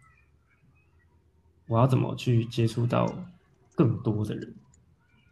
[1.67, 3.11] 我要怎么去接触到
[3.75, 4.55] 更多的人？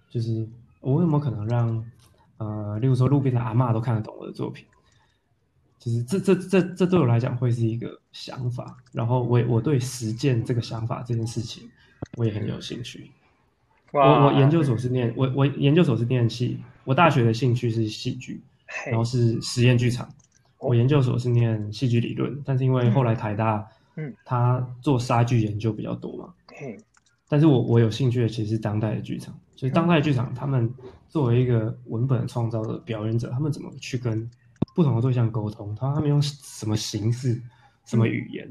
[0.09, 0.49] 就是
[0.81, 1.85] 我有没有可能让
[2.39, 4.65] 呃，例如说路边的阿妈都看得懂我的作品？
[5.79, 11.71] 就是这这这这对我来讲会是一个想法，然后我我对实践这个想法这件事情
[12.17, 13.11] 我也很有兴趣。
[13.93, 18.41] 我我研究所是念我我研究所是念戏，我大学的兴趣是戏剧。
[18.87, 20.09] 然后是实验剧场，
[20.61, 26.33] 我研究所是念戏剧理论，但是因为后来台大，嗯，他做杀剧研究比较多嘛，
[26.63, 26.79] 嗯，
[27.29, 30.73] 但是我我有兴趣的其实是当代的剧场，所以当代剧场他们
[31.09, 34.31] 作为一个文本创造的表演者，他们怎么去跟
[34.77, 35.75] 不同的对象沟通？
[35.75, 37.43] 他他们用什么形式、
[37.87, 38.49] 什么语言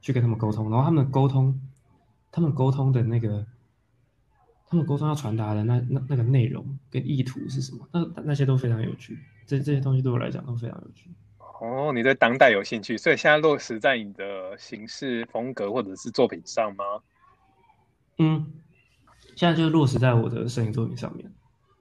[0.00, 0.70] 去跟他们沟通？
[0.70, 1.54] 然后他们的沟通，
[2.30, 3.46] 他们沟通的那个。
[4.72, 7.88] 他们沟通要传达的那那那个内容跟意图是什么？
[7.90, 11.10] 那那些都非常有趣，这这些东西对我来讲都非常有趣。
[11.60, 16.84] 哦，你对当代有兴趣，所以现在落实在你的形式风格或者是作品上吗？
[18.18, 18.46] 嗯，
[19.34, 21.28] 现在就是落实在我的摄影作品上面。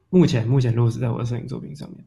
[0.10, 2.04] 目前目前落实在我的摄影作品上面。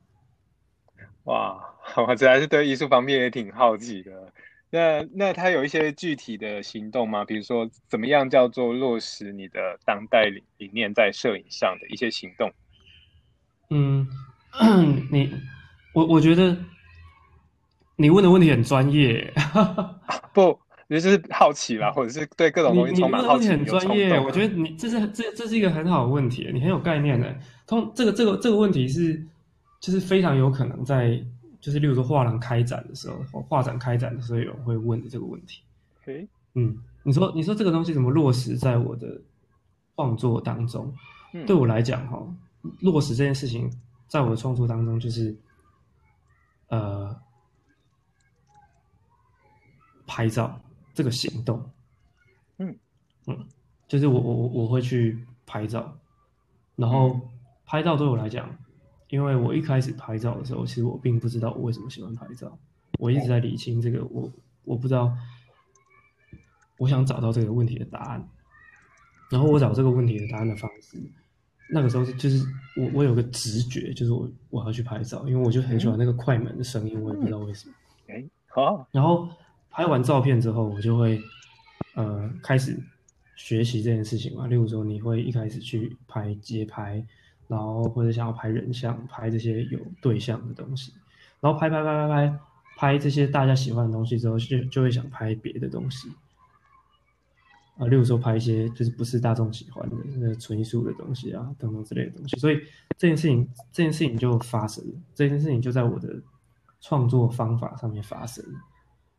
[1.26, 1.64] 哇，
[2.08, 4.32] 我这还是对艺术方面也挺好奇的。
[4.74, 7.26] 那那他有一些具体的行动吗？
[7.26, 12.50] 比如说，怎么样叫做落实你的当代理理念在摄影上的一些行动？
[13.68, 14.08] 嗯，
[15.10, 15.30] 你
[15.92, 16.56] 我我觉得
[17.96, 19.30] 你问的问题很专业，
[20.32, 20.58] 不，
[20.88, 23.48] 你就是好奇啦，或者是对各种东西充满好奇。
[23.48, 27.38] 很专业，我觉得你这是这这是一个很好的问题，你很有概念的。
[27.66, 29.22] 通这个这个这个问题是
[29.80, 31.22] 就是非常有可能在。
[31.62, 35.62] 就是，例如说画廊开展的时候，画展开展的时候，有人会问的这个问题。
[36.54, 39.22] 嗯，你说，你说这个东西怎么落实在我的
[39.94, 40.92] 创作当中？
[41.46, 42.20] 对我来讲，哈，
[42.80, 43.70] 落实这件事情
[44.08, 45.38] 在我的创作当中，就是
[46.66, 47.16] 呃，
[50.04, 50.60] 拍照
[50.92, 51.70] 这个行动。
[52.58, 52.76] 嗯
[53.28, 53.46] 嗯，
[53.86, 55.96] 就是我我我我会去拍照，
[56.74, 57.20] 然后
[57.64, 58.50] 拍照对我来讲。
[59.12, 62.58] 因为我一开始拍照的时候，其实我并不知道我为什么喜欢拍照，
[62.98, 64.32] 我一直在理清这个，我
[64.64, 65.14] 我不知道，
[66.78, 68.26] 我想找到这个问题的答案，
[69.30, 70.96] 然后我找这个问题的答案的方式，
[71.68, 72.42] 那个时候就是
[72.74, 77.74] 我我有个直觉，就是我我要去拍照，因为我就很喜欢那个快门的声音，我也不知道为什么。
[78.08, 78.88] 哎，好。
[78.92, 79.28] 然后
[79.68, 81.20] 拍完照片之后，我就会
[81.96, 82.82] 呃开始
[83.36, 87.04] 学习这件事情嘛，例如说你会一开始去拍街拍。
[87.52, 90.90] 然后或者想要拍人像，拍这些有对象的东西，
[91.38, 92.38] 然后拍拍拍拍拍
[92.78, 96.08] 拍这些大家喜欢的东西之后，就就会想拍别的东西，
[97.76, 99.86] 啊，例如说拍一些就是不是大众喜欢
[100.18, 102.38] 的纯艺术的东西啊，等等之类的东西。
[102.38, 102.58] 所以
[102.96, 104.94] 这件事情，这件事情就发生了。
[105.14, 106.08] 这件事情就在我的
[106.80, 108.58] 创作方法上面发生了，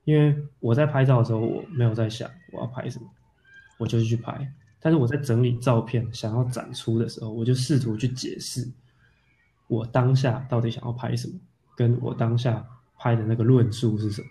[0.06, 3.08] 因为我在拍照的时候，我没有在想我要拍什么，
[3.78, 4.52] 我就是去拍。
[4.84, 8.70] 但是我在整理照片想要展出的时候，我就试图去解释
[9.68, 11.34] 我当下到底想要拍什么，
[11.76, 12.64] 跟我当下
[13.00, 14.28] 拍的那个论述是什么，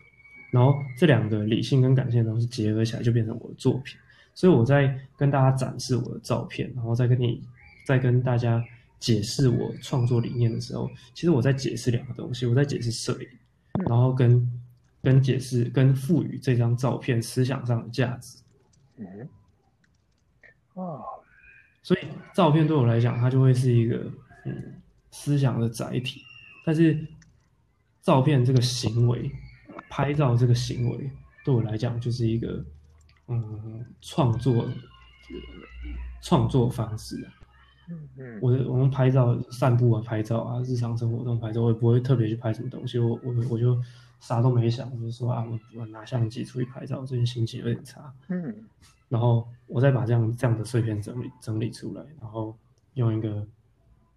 [0.53, 3.97] 然后这两个理性跟感性的东西结合起来，就变成我的作品。
[4.35, 7.43] 所以我在跟大家展示我的照片，然后再跟你
[7.87, 8.63] 再跟大家
[9.01, 13.29] 解释我创作理念的时候，其实我在解释两个东西，我在解释摄影，
[13.87, 14.61] 然后跟
[15.03, 18.39] 跟解释跟赋予这张照片思想上的价值。
[18.99, 19.29] 嗯，
[20.75, 21.03] 哦，
[21.83, 22.01] 所以
[22.35, 23.97] 照片对我来讲，它就会是一个
[24.45, 26.23] 嗯思想的载体。
[26.65, 27.07] 但是
[28.01, 29.31] 照片这个行为，
[29.91, 31.11] 拍照这个行为，
[31.45, 32.65] 对我来讲就是一个
[33.29, 34.69] 嗯创作
[36.23, 37.29] 创作方式
[38.17, 42.99] 嗯，我我们拍照、散步啊，拍照啊，日常生活中拍照，我也不会特别去拍什么东西。
[42.99, 43.77] 我我我就
[44.21, 48.15] 啥都没想，我就说啊，我我拿相机出去拍照，最近心情有点差。
[48.29, 48.65] 嗯，
[49.13, 52.57] 然后我再把这样这样的碎片整理整理出来，然后
[52.95, 53.47] 用一个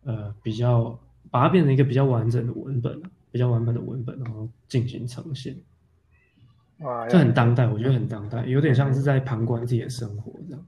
[0.05, 0.97] 呃比较
[1.29, 5.53] 把它变成一个比较完整的文本，比较完整的文本，然后进行呈现。
[6.79, 10.65] 哇，这很当代，我觉得很当代，有点像是在旁观自己的生活这样。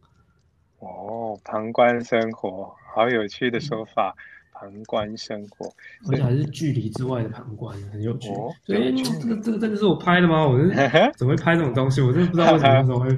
[0.80, 4.14] 哦，旁观生活，好有趣的说法。
[4.60, 5.72] 旁观生活，
[6.10, 8.32] 而且还是距离之外的旁观，很有趣。
[8.66, 10.48] 对，这个这个真的是我拍的吗？
[10.48, 10.70] 我是
[11.16, 12.02] 怎么会拍这种东西？
[12.02, 13.16] 我真的不知道为什么那时候会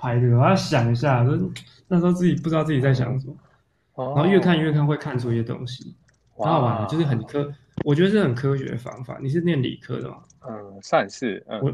[0.00, 0.38] 拍这个。
[0.38, 1.36] 我要想一下，说
[1.88, 3.34] 那时候自己不知道自己在想什么，
[4.14, 5.94] 然后越看越看会看出一些东西，
[6.36, 7.52] 很好玩，就是很科，
[7.84, 9.18] 我觉得是很科学的方法。
[9.20, 10.16] 你是念理科的吗？
[10.48, 11.44] 嗯，算是。
[11.62, 11.72] 我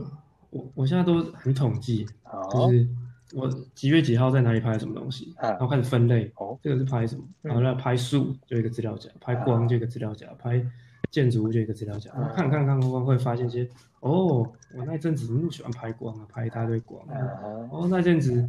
[0.51, 2.07] 我我现在都很统计，
[2.51, 2.89] 就是。
[3.35, 6.31] 我几月几号在哪里拍什么东西，然后开始分类。
[6.37, 7.25] 哦，这个是拍什么？
[7.43, 10.65] 然后来拍树就一个资料夹，拍光就一个资料夹，拍
[11.17, 12.11] 建筑物就一个资料夹。
[12.35, 13.67] 看看看看，会发现一些
[14.01, 17.01] 哦，我那阵子喜欢拍光啊，拍一大堆光。
[17.71, 18.47] 哦，那阵子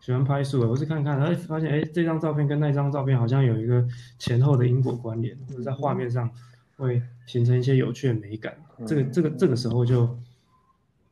[0.00, 3.86] 喜欢拍树，我是看看，哎，发现哎，这张照片跟那张照片好像有一个
[4.18, 6.28] 前后的因果关联，或者在画面上
[6.76, 8.52] 会形成一些有趣的美感。
[8.84, 10.18] 这个这个这个时候就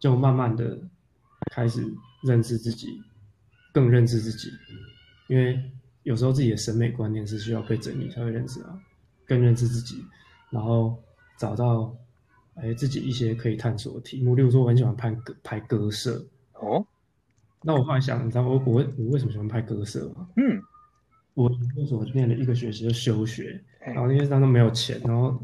[0.01, 0.77] 就慢慢的
[1.53, 1.85] 开始。
[2.25, 3.01] 认识自己，
[3.73, 4.51] 更认识自己，
[5.29, 5.57] 因为
[6.03, 8.77] 有时候自己的审美观念是需要被整理才会认识啊，
[9.25, 10.05] 更认识自己，
[10.51, 11.01] 然后
[11.37, 11.95] 找到
[12.55, 14.35] 哎自己一些可以探索的题目。
[14.35, 16.25] 例如说，我很喜欢拍歌，拍歌社
[16.55, 16.85] 哦。
[17.63, 20.29] 那我后来想，你知道我我我为什么喜欢拍歌社吗？
[20.37, 20.63] 嗯，
[21.35, 25.37] 我那时候练了一个学期就休学，然后因为当时没有钱，然后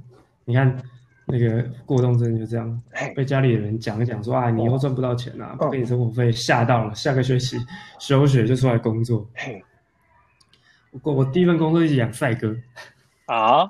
[0.45, 0.83] 你看。
[1.27, 2.83] 那个过冬真的就这样，
[3.17, 6.95] 被家里人讲一讲，说啊，你以后赚不到钱啊，不给你生活费，吓到了。
[6.95, 7.57] 下个学期
[7.99, 9.27] 休学就出来工作。
[11.03, 12.55] 我我第一份工作是养赛鸽
[13.25, 13.67] 啊，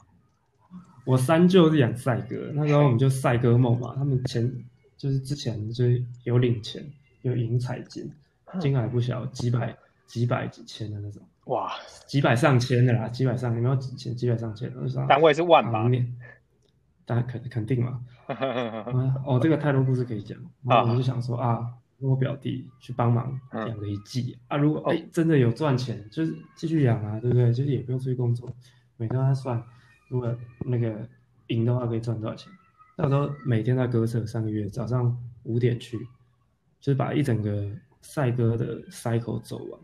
[1.05, 4.51] 我三舅是养赛鸽，那时候我们就赛鸽梦嘛，他们前
[4.97, 6.85] 就是之前就是有领钱，
[7.23, 8.11] 有赢彩金，
[8.61, 9.77] 金额不小，几百
[10.07, 11.73] 几百几千的那种，哇，
[12.07, 14.15] 几百上千的啦，几百上，有没有几千？
[14.15, 14.73] 几百上千，
[15.07, 15.89] 单位是万吧？
[17.07, 18.01] 大家肯肯定嘛？
[19.27, 20.39] 哦，这个太多故事可以讲。
[20.63, 21.69] 然后我就想说啊，
[22.01, 24.57] 跟我表弟去帮忙养了一季啊。
[24.57, 27.53] 如果哎真的有赚钱，就是继续养啊，对不对？
[27.53, 28.51] 就是也不用出去工作，
[28.97, 29.63] 每天在算，
[30.15, 30.33] 如果
[30.65, 30.95] 那个
[31.49, 32.49] 赢的话可以赚多少钱。
[32.97, 35.99] 那时候每天在割舍三个月，早上五点去，
[36.79, 37.69] 就是把一整个
[38.01, 39.81] 赛鸽的 cycle 走完，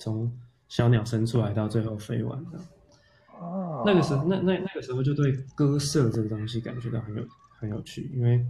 [0.00, 0.32] 从
[0.66, 2.58] 小鸟生出来到最后飞完的。
[3.38, 7.22] 哦，那个时候，那那那个时候就对歌社这个东西感觉到很有
[7.58, 8.42] 很有趣，因为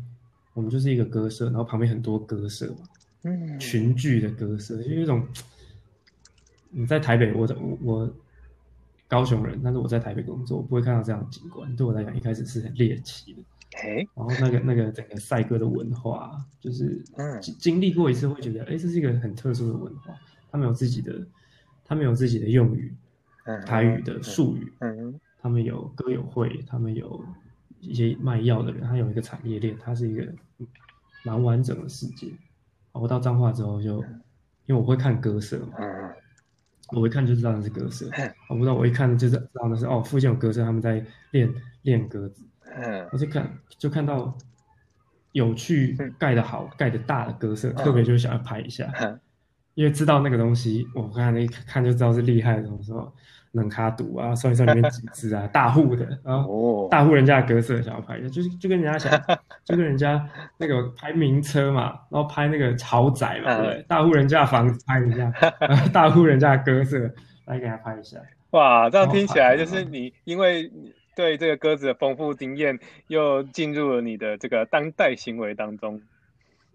[0.54, 2.86] 我们就是一个歌社，然后旁边很多歌社嘛，
[3.24, 5.26] 嗯，群聚的歌社，就有一种
[6.70, 8.14] 你在台北，我我我
[9.08, 13.42] 高雄人，但是我在台北工作，我不会看到这样的景观，对我来讲一开始是很猎奇的。
[13.78, 20.14] 哎，然后那个那个整个赛歌的文化，就是嗯，经历过一次会觉得，哎，这是一个很特殊的文化，
[20.50, 21.26] 他们有自己的，
[21.84, 22.94] 他们有自己的用语。
[23.64, 27.24] 台语的术语，嗯，他们有歌友会，他们有
[27.78, 30.26] 一些卖药的人，他有一个产业链，它是一个
[31.24, 32.26] 蛮完整的世界。
[32.90, 34.02] 我到彰化之后，就
[34.66, 35.78] 因为我会看歌社嘛，
[36.88, 38.08] 我一看就知道那是歌社。
[38.48, 42.44] 我不知道，我一看就知道那是哦，附近有歌社，他们在练练鸽子。
[42.76, 44.36] 嗯，我就看就看到
[45.32, 48.92] 有趣、盖的好、盖的大的歌社，特别就想要拍一下，
[49.74, 52.92] 因为知道那个东西，我看一看就知道是厉害的东西。
[53.56, 56.44] 冷卡赌啊，算一算里面几只啊，大户的啊，
[56.90, 59.10] 大户人家的格色想要拍一下，就是就跟人家想，
[59.64, 60.28] 就跟人家
[60.58, 65.32] 那个拍名车嘛，然后拍那个豪宅嘛，对，大户人家的房子拍一下，
[65.92, 67.10] 大户人家的鸽色
[67.46, 68.18] 来给他拍一下。
[68.50, 70.70] 哇，这样听起来就是你因为
[71.16, 72.78] 对这个鸽子的丰富经验，
[73.08, 76.00] 又进入了你的这个当代行为当中。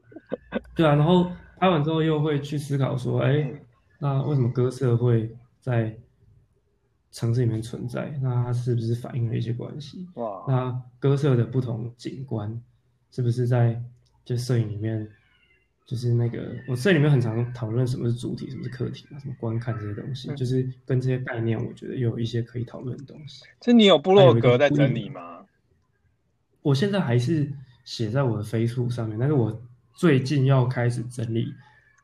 [0.76, 3.48] 对啊，然后拍完之后又会去思考说，哎，
[4.00, 5.30] 那为什么鸽色会
[5.60, 5.96] 在？
[7.12, 10.08] 城市里面存在，那它是不是反映了一些关系？
[10.16, 10.46] 哇！
[10.48, 12.62] 那歌色的不同景观，
[13.12, 13.82] 是不是在
[14.24, 15.08] 就摄影里面
[15.86, 23.44] 就是那个我这里面很常讨论什么是主体，什么是客体嘛，什么观看这些东西，就是跟这些概念，我觉得有一些可以讨论的东西。
[23.60, 25.46] 就你有部落格在整理吗？
[26.62, 27.52] 我现在还是
[27.84, 29.62] 写在我的飞速上面，但是我
[29.94, 31.54] 最近要开始整理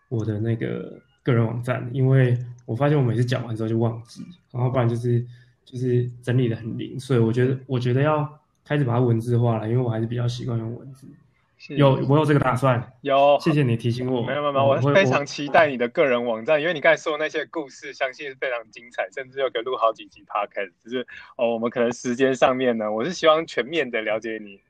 [0.09, 5.23] 我的那个个人网站，因为我发现我每次讲完之后就忘记，然后不然就是
[5.65, 7.19] 就是整理的很零碎。
[7.19, 11.05] 我觉得我觉得要开始把它文字化了，因为我还是比较习惯用文字。
[11.69, 14.21] 有我有这个打算，有谢谢你提醒我。
[14.21, 20.71] 没有没有，我非常期待你的个人网站，因为你刚才说的那些故事，相信是非常精彩，甚至有可以录好几集 podcast。
[20.83, 24.61] 只是哦，我们可能时间上面呢，我是希望全面的了解你。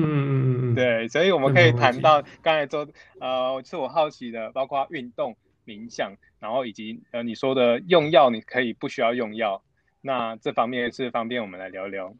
[0.00, 2.86] 嗯嗯嗯嗯嗯，对，所以我们可以谈到刚才说，
[3.20, 9.62] 呃，是我好奇的，包括运动、冥想，然后以及呃你说的用药，你可以不需要用药，
[10.02, 12.14] 那这方面是方便我们来聊聊。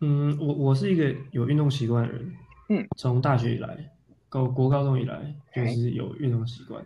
[0.00, 2.34] 嗯，我我是一个有运动习惯的人。
[2.68, 3.90] 嗯，从大学以来，
[4.28, 6.84] 高国高中以来就是有运动习惯。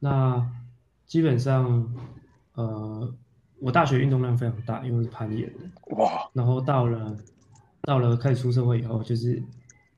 [0.00, 0.44] 那
[1.04, 1.94] 基本上，
[2.54, 3.14] 呃，
[3.60, 5.96] 我大学运动量非常大，因为是攀岩的。
[5.96, 6.28] 哇！
[6.32, 7.16] 然后到了
[7.84, 9.42] 到了开始出社会以后，就是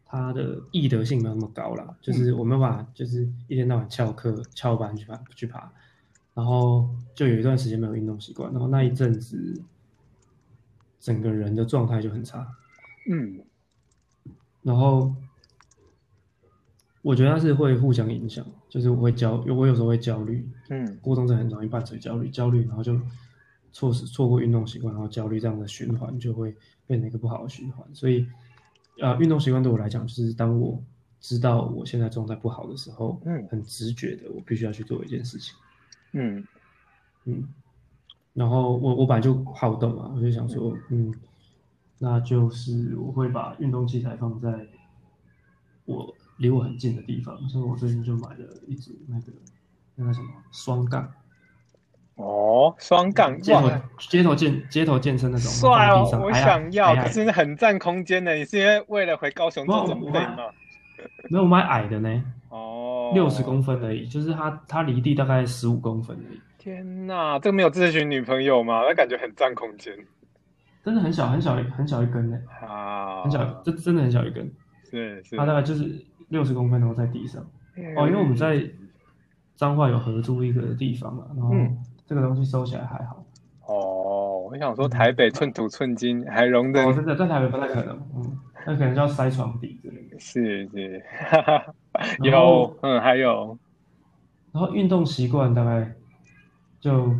[0.04, 5.72] 他的易得性没有那么高了，就是我没有办法，就是一天到晚翘课翘班去爬去爬，
[6.34, 9.62] 然后就有一段时间没有运动习惯，然后那一阵子。
[10.98, 12.44] 整个人的状态就很差，
[13.08, 13.38] 嗯，
[14.62, 15.14] 然后
[17.02, 23.00] 我觉得他是会互相影响，就是我会焦，我有时候会焦虑，嗯，过动症很容易伴随焦虑，焦虑然后就
[23.76, 26.56] 错失错过运动习惯，然后焦虑这样的循环就会
[26.86, 28.26] 变成一个不好的循环，所以，
[29.02, 30.82] 呃，运动习惯对我来讲，就是当我
[31.20, 35.54] 知道我现在状态不好的时候，嗯，很直觉的，我必须要去做一件事情，
[36.12, 36.42] 嗯，
[37.26, 37.46] 嗯。
[38.32, 41.14] 然后我我本来就好动嘛，我就想说，嗯，
[41.98, 44.66] 那就是我会把运动器材放在
[45.84, 49.32] 我离我很近的地方，所以我最近就买了一组那个
[49.96, 51.12] 那个什么双杠。
[52.16, 55.50] 哦，双杠街头街头健街头健身那种。
[55.50, 58.34] 帅哦，我想要，可是很占空间的。
[58.34, 60.36] 你是因为为了回高雄做准备吗？
[61.30, 62.24] 没有买矮的呢。
[62.48, 66.40] 哦，六十公分而已，就是它它离地大概十五公分而已。
[66.58, 68.82] 天呐，这个没有咨询女朋友吗？
[68.88, 69.94] 那感觉很占空间，
[70.82, 74.50] 真的很小很小很小一根呢，啊，很小，这真的很小一根，
[74.90, 77.42] 是是，它大概就是六十公分，然后在地上。
[77.96, 78.62] 哦，因为我们在
[79.54, 81.54] 彰化有合租一个地方嘛，然后
[82.06, 83.24] 这个东西收起来还好。
[83.66, 90.18] 哦，我想说台北寸土寸金还容得，哦，真的在台北不太可能，嗯，那可能就要塞床底之类的。
[90.18, 91.04] 是是，
[92.22, 93.58] 有，嗯，还有，
[94.52, 95.92] 然后运动习惯大概。
[96.78, 97.10] 就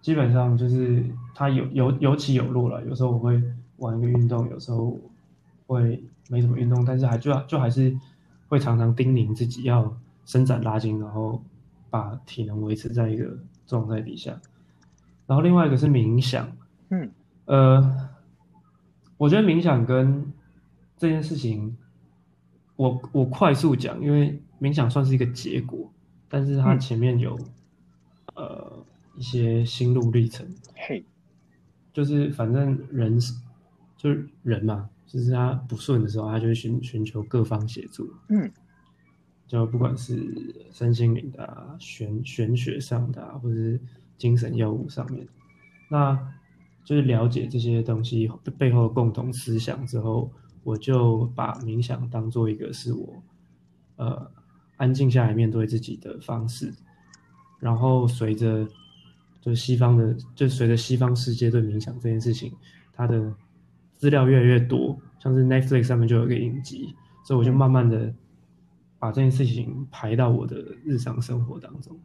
[0.00, 3.42] 基本上就是它有有有起有落了，有时候我会
[3.76, 4.98] 玩一个运动，有时候
[5.66, 7.94] 会没怎么运动，但是还就就还是
[8.48, 11.42] 会常常叮咛自己要伸展拉筋，然后
[11.90, 13.26] 把体能维持在一个
[13.70, 14.38] 状态底下。
[15.26, 16.50] 然后另外一个是冥想，
[16.90, 17.10] 嗯，
[17.46, 18.08] 呃，
[19.16, 20.30] 我觉得冥想跟
[20.98, 21.76] 这件事情，
[22.76, 25.90] 我我快速讲，因为冥想算是一个结果，
[26.28, 27.38] 但是它前面有
[28.34, 28.84] 呃。
[29.16, 31.04] 一些心路历程，嘿，
[31.92, 33.34] 就是反正人是
[33.94, 38.50] 就是人嘛，就是他不顺的时候，他就会寻寻求各方协助，嗯，
[39.50, 43.80] 就不管是身心灵的、玄玄学上的，或者是
[44.16, 45.26] 精神药物上面，
[45.88, 46.16] 那
[46.84, 50.30] 就是了解这些东西背后的共同思想之后，
[50.62, 53.20] 我就把冥想当做一个是我
[53.96, 54.30] 呃
[54.76, 56.72] 安静下来面对自己的方式，
[57.58, 58.68] 然后随着。
[59.42, 62.52] 就是西方的，就随着西方世界对冥想这件事情，
[62.92, 63.34] 它的
[63.94, 66.94] 资料越来越多，像是 Netflix 上面就有一个影集，
[67.24, 68.12] 所以我就慢慢的
[69.00, 71.98] 把这件事情排到我的日常生活当中。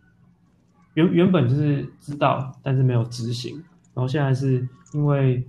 [0.96, 3.56] 原原本就是知道，但是没有执行，
[3.94, 5.46] 然后现在是因为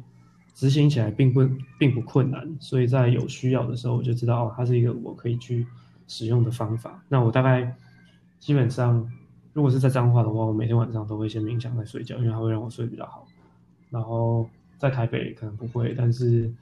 [0.52, 5.66] 执行起来并不并不困难，所以在有需要的时候我就知道哦，它是一个我可以去
[6.06, 7.02] 使用的方法。
[7.08, 7.74] 那我大概
[8.38, 9.10] 基本上。
[9.52, 13.26] 如果是在彰化的话，我每天晚上都会先冥想再睡觉，因为它会让我睡比较好。
[13.88, 16.52] 然后在台北可能不会，但是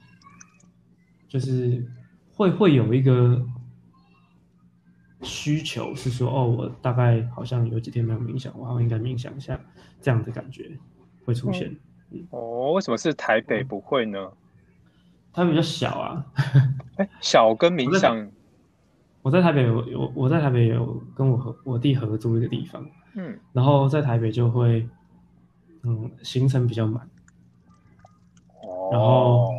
[1.27, 1.85] 就是
[2.33, 3.45] 会会有一个
[5.21, 9.59] 需求是说，哦，我大概好像有几天没有冥想，我好像应该冥想一下，
[10.01, 10.71] 这样的感觉
[11.25, 11.75] 会出现。
[12.29, 14.31] 哦，为什么是台北不会呢？
[15.33, 16.25] 它比较小啊。
[16.97, 18.29] 哎，小跟冥想。
[19.21, 24.87] 我在台北有有我在台北有跟我和我弟合租一个地方，嗯，然后在台北就会，
[25.81, 27.09] 嗯，行程比较满，
[28.61, 29.51] 哦，然后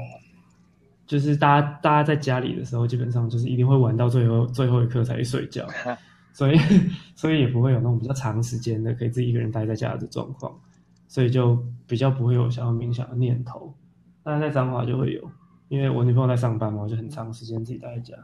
[1.06, 5.66] 就是大家大家在家里的时候，基本上就是一定会玩到最后最后一刻才去睡觉，
[6.34, 6.58] 所以
[7.14, 10.52] 所以也不会有那种比较长时间的可以自己一个人待在家的状况，
[11.08, 13.72] 所以就比较不会有想要冥想的念头。
[14.22, 15.30] 但是在彰化就会有，
[15.68, 18.14] 因为我女朋友在上班嘛，我就很长时间自己待在家，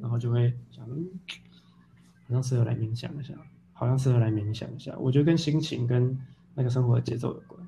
[0.00, 3.34] 然后就会想，好像适合来冥想一下，
[3.72, 4.94] 好像适合来冥想一下。
[4.98, 6.16] 我觉得跟心情跟
[6.54, 7.59] 那个生活的节奏有关。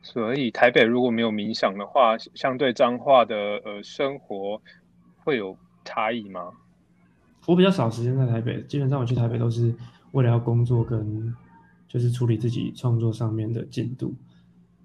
[0.00, 4.60] 所以台北如果没有冥想的话，相对彰化的呃生活
[5.18, 6.52] 会有差异吗？
[7.46, 9.74] 我比较少时间在台北，基本上我去台北都是
[10.12, 11.34] 为了要工作跟
[11.88, 14.14] 就是处理自己创作上面的进度，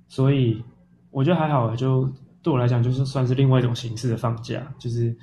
[0.08, 0.64] 所以
[1.12, 2.12] 我觉得还好，就
[2.42, 5.16] 对我来讲就是算是另外一种形式的放假，就是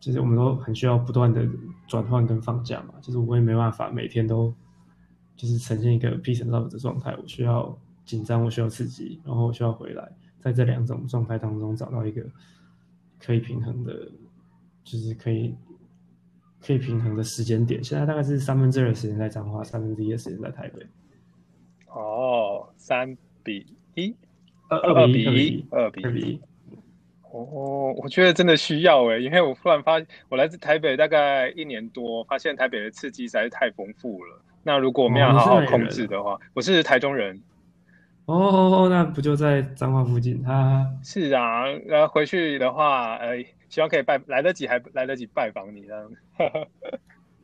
[0.00, 1.46] 就是我们都很需要不断的
[1.86, 4.52] 转换跟放假嘛，就是我也没办法每天都
[5.36, 7.78] 就是呈现一个 peace and love 的状态，我需要。
[8.04, 12.24] 紧张，我需要刺激，然后我需要回来，在这两种状态当中找到一个
[13.18, 13.92] 可以平衡的，
[14.82, 15.54] 就是可以
[16.60, 17.82] 可以平衡的时间点。
[17.84, 20.84] 现在大概是三分之二的时间在彰化，三分之一的时间在台北。
[21.86, 24.14] 哦，三比一，
[24.68, 26.40] 二二比一，二比一。
[27.32, 34.42] 哦，我觉得真的需要哎，因为我突然发，我来自台北大概一年多，发现台北的刺激实在是太丰富了。
[34.64, 37.40] 那如果我们要好好控制的话，我是台中人。
[38.30, 40.40] 哦哦哦，那不就在彰化附近？
[40.42, 46.10] 他是啊，然后回去的话，呃，希望可以拜来得及，还来得及拜访你这样。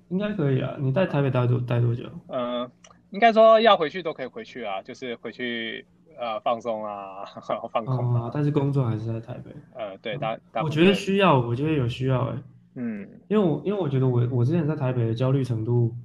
[0.08, 0.76] 应该可以啊。
[0.78, 2.04] 你在台北待多待多久？
[2.28, 2.70] 嗯，
[3.10, 5.84] 应该说要回去都可以回去啊，就是回去
[6.16, 7.24] 呃放松啊，
[7.72, 8.30] 放空啊。
[8.32, 9.50] 但是工作还是在台北。
[9.74, 10.62] 呃，对，大大。
[10.62, 12.36] 我觉得需要，我觉得有需要哎。
[12.76, 15.96] 嗯，因为我因为我觉得我我之前在台北的焦虑程度，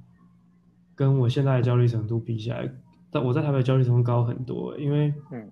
[0.96, 2.68] 跟我现在的焦虑程度比起来。
[3.12, 5.50] 但我在台北焦虑程度高很多，因为，嗯，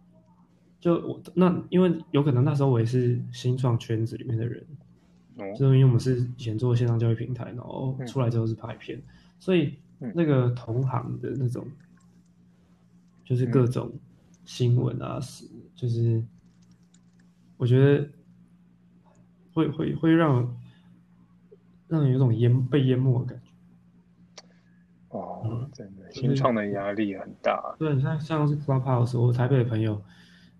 [0.80, 4.66] 就我那因为有可能那时候我也是新创圈子里面的人，
[5.36, 8.98] 哦，就是因为我们是以前做线上教育平台，然后出来之后是拍片，
[9.38, 9.74] 所以
[10.14, 11.66] 那个同行的那种，
[13.22, 13.92] 就是各种
[14.46, 15.44] 新闻啊，是
[15.76, 16.24] 就是
[17.58, 18.08] 我觉得
[19.52, 20.56] 会会会让
[21.88, 23.49] 让人有种淹被淹没的感觉。
[25.10, 27.74] 哦，真的，新创的压力很大。
[27.78, 30.00] 对，像像是 Clubhouse，我台北的朋友，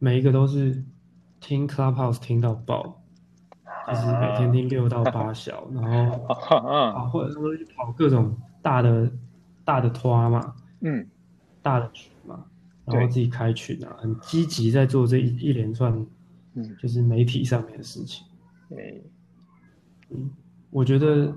[0.01, 0.82] 每一个都是
[1.38, 3.01] 听 Clubhouse 听到爆，
[3.86, 6.24] 就是每天听六到八小，然后
[6.68, 9.09] 啊，或者说去跑各种大的
[9.64, 11.07] 大的团嘛，嗯，
[11.62, 12.44] 大的群嘛，
[12.86, 15.92] 然后自己开群啊，很积极在做这一一连串，
[16.55, 18.26] 嗯，就是媒体上面的事情。
[18.68, 19.05] 对，
[20.09, 20.28] 嗯，
[20.70, 21.32] 我觉得，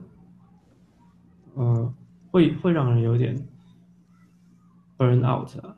[1.55, 1.93] 嗯。
[2.34, 3.38] 会会让人有点
[4.98, 5.78] burn out 啊，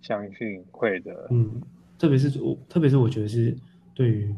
[0.00, 1.26] 相信会的。
[1.30, 1.60] 嗯，
[1.98, 3.56] 特别是我，特别是我觉得是
[3.94, 4.32] 对于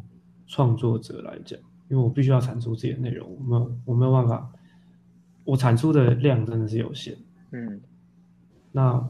[0.47, 4.51] 创作者来讲，因为我必须要产出自己的内容，我没有我没有办法，
[5.45, 7.15] 我产出的量真的是有限。
[7.51, 7.79] 嗯，
[8.73, 9.07] 那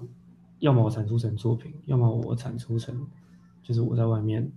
[0.59, 3.07] 要么我产出成作品，要么我产出成
[3.63, 4.51] 就是我在外面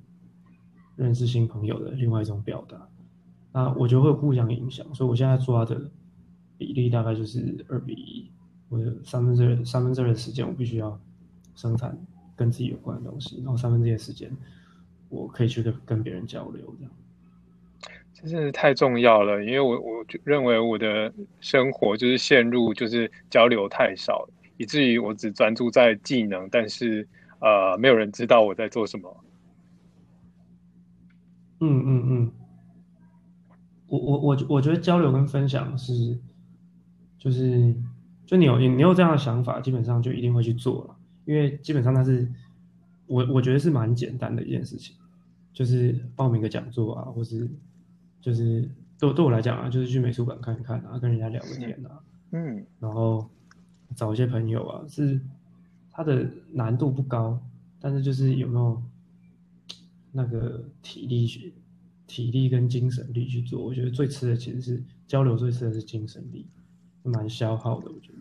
[0.96, 2.90] 认识新朋友的另外一种表达。
[3.54, 5.92] 那我觉得会互相影响，所以我现在抓的。
[6.60, 8.30] 比例大概就是二比一，
[8.68, 11.00] 我有三分之二三分之二的时间我必须要
[11.56, 11.98] 生产
[12.36, 14.30] 跟自己有关的东西，然后三分之一的时间
[15.08, 16.92] 我可以去跟跟别人交流，这样。
[18.14, 27.08] 这真是太重要了，因为我我认为我的生活就是陷入就是交流太少，以至于我只专注在技能，但是
[27.40, 29.24] 呃没有人知道我在做什么。
[31.62, 32.32] 嗯嗯嗯，
[33.88, 36.20] 我我我我觉得交流跟分享是。
[37.20, 37.76] 就是，
[38.26, 40.96] 就你有你你有这样的想法，基本上就一定会去做了，
[41.26, 42.26] 因为基本上它是，
[43.08, 44.96] 我我觉得是蛮简单的一件事情，
[45.52, 47.50] 就是报名个讲座啊，或是
[48.22, 52.00] 就是对对我来讲啊，就是去美术馆看一看啊，跟人家聊个天啊，
[52.32, 53.30] 嗯，然后
[53.96, 55.20] 找一些朋友啊，是
[55.92, 57.42] 它的难度不高，
[57.82, 58.82] 但是就是有没有
[60.14, 61.54] 那个体力去
[62.08, 66.46] 体力跟精神力去做，我觉得最吃的其实是交流，最吃的是精神力。
[67.04, 68.20] 蛮消耗的，我觉得。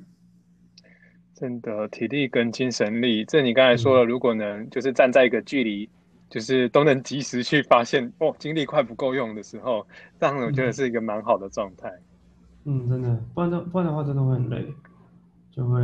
[1.35, 5.89] 真的，体力跟精神力，这你刚才说了，如果能就是站在一个距离，
[6.29, 9.87] 就是都能及时去发现哦，精力快不够用的时候，
[10.18, 11.93] 这样我觉得是一个蛮好的状态。
[12.64, 14.66] 嗯，真的，不然的不然的话，真的会很累，
[15.53, 15.81] 就会，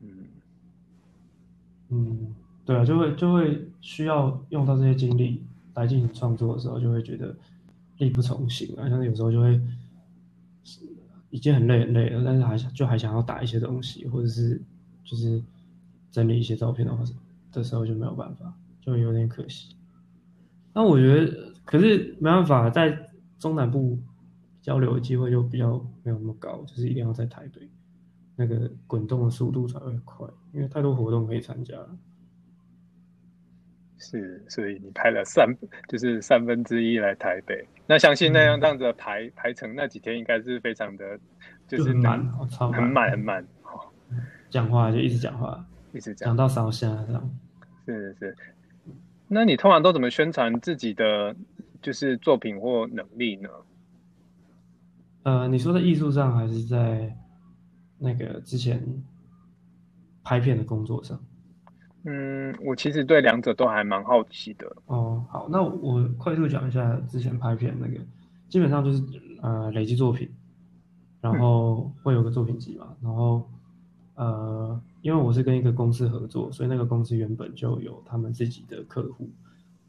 [0.00, 0.28] 嗯，
[1.90, 7.34] 嗯，对啊，就会就会需要用到这些精力来进行创作的时候，就会觉得
[7.98, 9.60] 力不从心啊，像有时候就会。
[11.36, 14.58] 已经很累很累了，但是还想就还想要打一些东西，或者是
[15.04, 15.42] 就是
[16.10, 17.04] 整理一些照片的话，
[17.52, 19.76] 的时候就没有办法，就有点可惜。
[20.72, 23.98] 那我觉得可是没办法，在中南部
[24.62, 27.68] 交流的机会就比较没有那么高，就是一定要在台北，
[28.34, 31.98] 那个滚动的速度才会快，因为太多活动可以参加了。
[33.98, 35.48] 是，所以你拍了三，
[35.88, 37.66] 就是三分之一来台北。
[37.86, 41.18] 那相信那样这样子排排成那几天，应该是非常的，
[41.66, 42.22] 就是满，
[42.72, 43.46] 很满很满。
[44.50, 47.30] 讲话就一直讲话，一直讲到烧香这样。
[47.86, 48.54] 是是是。
[49.28, 51.34] 那你通常都怎么宣传自己的
[51.82, 53.48] 就是作品或能力呢？
[55.24, 57.16] 呃，你说在艺术上，还是在
[57.98, 59.02] 那个之前
[60.22, 61.20] 拍片的工作上？
[62.08, 64.76] 嗯，我其实对两者都还蛮好奇的。
[64.86, 67.98] 哦，好，那我快速讲一下之前拍片那个，
[68.48, 69.02] 基本上就是
[69.42, 70.30] 呃累积作品，
[71.20, 73.50] 然后会有个作品集嘛，然后
[74.14, 79.28] 呃，因为我是跟一个公司合作，所以那个公司原本就有他们自己的客户。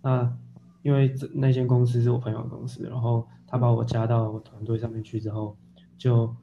[0.01, 0.35] 那
[0.81, 5.55] 因为这那间公司是我朋友的公司，然后他把我加到团队上面去之后，
[5.99, 6.35] 就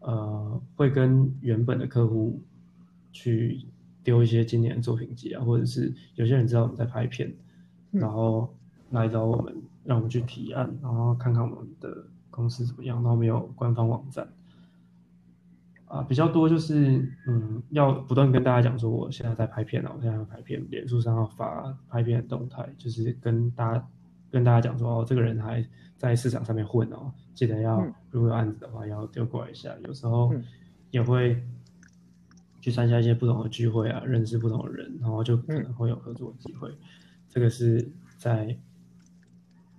[0.00, 2.40] 呃会跟原本的客户
[3.12, 3.60] 去。
[4.06, 7.34] 丢一些经典的作品集啊，或者是有些人知道我们在拍片，
[7.90, 8.54] 然后
[8.90, 9.52] 来找我们，
[9.82, 13.02] 让我们去提案，然后看看我们的公司怎么样。
[13.02, 14.28] 然后没有官方网站
[15.86, 23.88] 啊，比较多就是嗯，要不断跟大家讲说我现在在拍片啊，我现在要拍片，脸书上要发拍片的动态，就是跟大家
[24.30, 29.74] 跟大家讲说哦，这个人还在市场上面混哦，记得要如果有案子的话要丢过来一下。
[29.84, 30.32] 有时候
[30.92, 31.42] 也会。
[32.66, 36.68] 去参加一些不同的聚会啊，认识不同的人，然后就可能会有合作机会。
[37.28, 38.58] 这个是在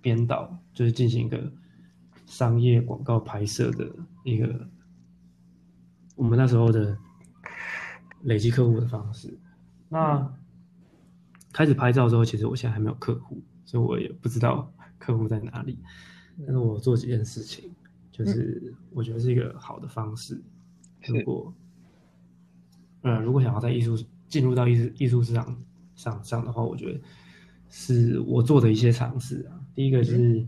[0.00, 1.52] 编导，就是进行一个
[2.24, 4.66] 商业广告拍摄的一个
[6.16, 6.96] 我们那时候的
[8.22, 9.38] 累积客户的方式。
[9.90, 10.34] 那
[11.52, 15.78] 开始拍照之后，其实我现在还没有客户，所以我也不知道客户在哪里。
[16.38, 17.70] 但是我做几件事情，
[18.10, 20.42] 就是我觉得是一个好的方式。
[21.06, 21.52] 如果
[23.02, 23.96] 嗯，如果想要在艺术
[24.28, 25.56] 进入到艺术艺术市场
[25.94, 27.00] 上上的话，我觉得
[27.68, 29.60] 是我做的一些尝试啊。
[29.74, 30.46] 第一个是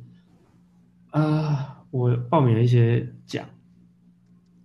[1.11, 3.49] 啊，我报名了一些奖，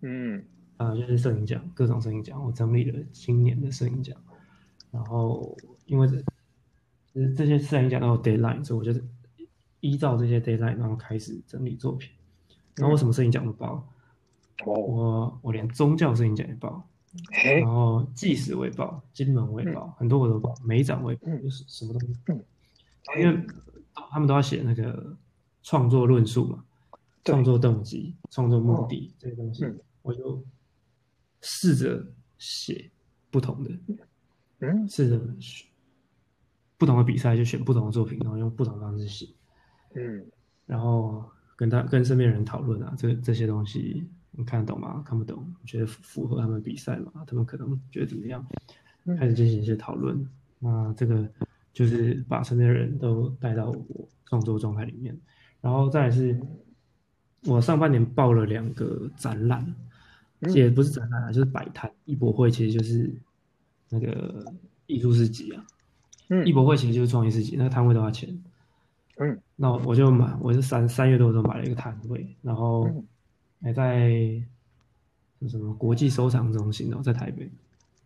[0.01, 0.43] 嗯，
[0.77, 4.17] 啊，就是摄影奖，各种摄影奖，我整理了今年的摄影奖。
[4.91, 6.23] 然后因为这
[7.35, 8.99] 这些摄影奖都有 deadline，所以我就
[9.79, 12.11] 依照这些 deadline，然后开始整理作品。
[12.75, 13.87] 然后我什么摄影奖都报，
[14.65, 16.87] 我我连宗教摄影奖也报。
[17.61, 22.19] 然后即时未报，金门未报，很多我都报，美展为报，就是什么东西。
[23.19, 23.45] 因为
[23.93, 25.15] 他们都要写那个
[25.61, 26.63] 创作论述嘛，
[27.23, 29.65] 创作动机、创作目的这些东西，
[30.01, 30.43] 我就
[31.41, 32.05] 试着
[32.37, 32.89] 写
[33.29, 33.71] 不同的，
[34.59, 35.67] 嗯，试着选
[36.77, 39.27] 不同的比赛就选不同的作品，然后用不同的方式写，
[39.93, 40.25] 嗯，
[40.65, 41.23] 然后
[41.55, 44.09] 跟他跟身边人讨论啊，这这些东西。
[44.37, 45.01] 你看得懂吗？
[45.05, 45.45] 看不懂？
[45.65, 47.23] 觉得符合他们比赛嘛？
[47.25, 48.45] 他们可能觉得怎么样？
[49.17, 50.27] 开始进行一些讨论。
[50.59, 51.25] 那这个
[51.71, 55.17] 就是把身边的人都带到我创作状态里面。
[55.61, 56.39] 然后再是，
[57.45, 59.73] 我上半年报了两个展览，
[60.53, 61.89] 也不是展览啊，就是摆摊。
[62.05, 63.09] 艺博会其实就是
[63.89, 64.43] 那个
[64.87, 65.65] 艺术市集啊。
[66.29, 66.45] 嗯。
[66.45, 68.43] 艺博会其实就是创意市集，那个摊位多少钱？
[69.17, 69.39] 嗯。
[69.55, 72.89] 那我就买，我是三三月多的时候买了一个摊位，然后。
[73.65, 74.11] 还在
[75.49, 77.49] 什么国际收藏中心哦，在台北。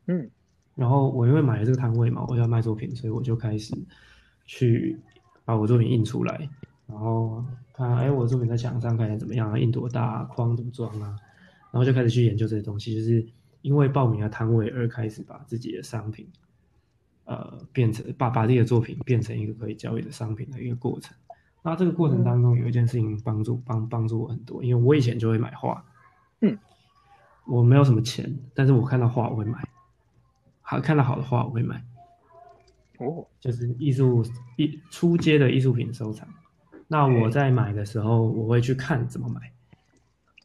[0.05, 0.29] 嗯，
[0.73, 3.77] 然后我因为买了这个摊位嘛，我要卖作品，所以我就开始
[4.45, 4.97] 去
[5.43, 6.49] 把我作品印出来，
[6.87, 7.43] 然后
[7.73, 9.59] 看哎，我的作品在墙上看起来怎么样啊？
[9.59, 10.01] 印多大？
[10.01, 11.17] 啊框怎么装啊？
[11.71, 13.27] 然后就开始去研究这些东西，就是
[13.61, 16.25] 因为报名了摊位而开始把自己的商品，
[17.25, 21.13] 呃，变成把把自己的作品变成一个可以交易的商品的一个过程。
[21.61, 25.83] 那这个过程当中有一件事情帮助帮帮助我很多，因为我以前就会买画，
[26.39, 26.57] 嗯，
[27.45, 29.61] 我没有什么钱，但是我看到画我会买，
[30.61, 31.83] 好看到好的画我会买，
[32.99, 34.23] 哦，就是艺术
[34.55, 36.25] 艺初阶的艺术品收藏。
[36.87, 39.51] 那我在买的时候，我会去看怎么买，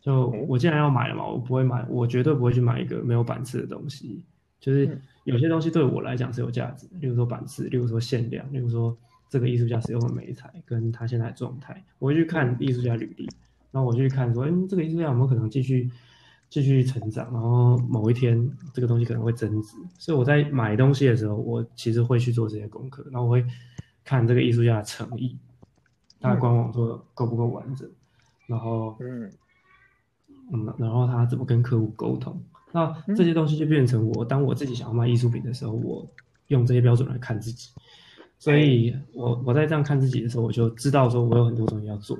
[0.00, 4.24] 就我既然要买了嘛，我不会买，我绝对不会去买一个没有版次的东西，
[4.58, 8.98] 就是有些东西对我来讲是有价值，例如说版次，例如说限量，例如说。
[9.34, 13.28] 这个艺术家使用的美材跟他现在的状态，我会去看艺术家履历，
[13.72, 15.90] 然后我去看说，哎，这个艺术家有没有可能继续
[16.48, 19.76] 继续成长，然后某一天这个东西可能会增值。
[19.98, 23.44] 所以我在买东西的时候，我其实会去做这些功课，然后我会
[24.04, 25.36] 看这个艺术家的诚意，
[26.20, 27.90] 他的官网做的够不够完整，
[28.46, 29.28] 然后嗯
[30.52, 36.08] 嗯，然后他怎么跟客户沟通，那这些东西就变成我当我自己想要卖艺术品的时候，我
[36.46, 37.70] 用这些标准来看自己。
[38.44, 42.18] 所以我我在这样看自己的时候，我就知道说我有很多东西要做。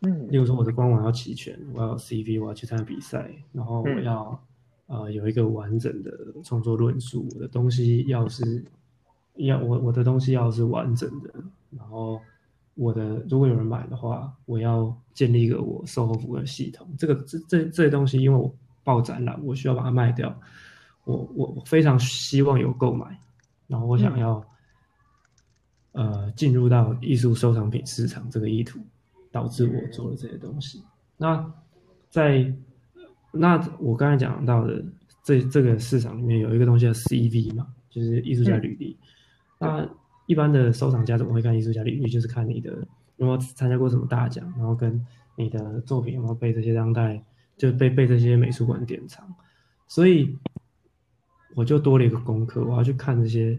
[0.00, 4.42] 嗯，例如说我的官网要齐全，我要有 CV，我要去参加比赛，然后我要
[4.86, 6.10] 呃有一个完整的
[6.42, 8.64] 创作论述，我的东西要是
[9.34, 11.30] 要我我的东西要是完整的，
[11.70, 12.18] 然后
[12.74, 16.88] 我的如果有人买的话，我要建立一个我售后服务的系统。
[16.96, 18.50] 这个这这这些东西，因为我
[18.82, 20.34] 报展览，我需要把它卖掉，
[21.04, 23.20] 我我我非常希望有购买，
[23.66, 24.42] 然后我想要
[25.92, 28.80] 呃进入到艺术收藏品市场这个意图。
[29.32, 30.82] 导致我做了这些东西。
[31.16, 31.50] 那
[32.10, 32.54] 在
[33.30, 34.84] 那我刚才讲到的
[35.24, 38.94] 这这个市场里面有一个东西叫 CV 嘛，就是艺术家履历。
[39.58, 39.88] 那
[40.26, 42.10] 一般的收藏家怎么会看艺术家履历？
[42.10, 42.86] 就是看你的
[43.16, 45.02] 有没有参加过什么大奖，然后跟
[45.34, 47.24] 你的作品有没有被这些当代
[47.56, 49.26] 就被被这些美术馆典藏。
[49.88, 50.36] 所以
[51.54, 53.58] 我就多了一个功课，我要去看这些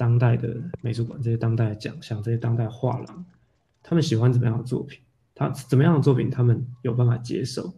[0.00, 3.24] 当代的美术馆、这些当代的奖项、这些当代画廊。
[3.82, 4.98] 他们喜欢怎么样的作品？
[5.34, 7.70] 他怎么样的作品他们有办法接受？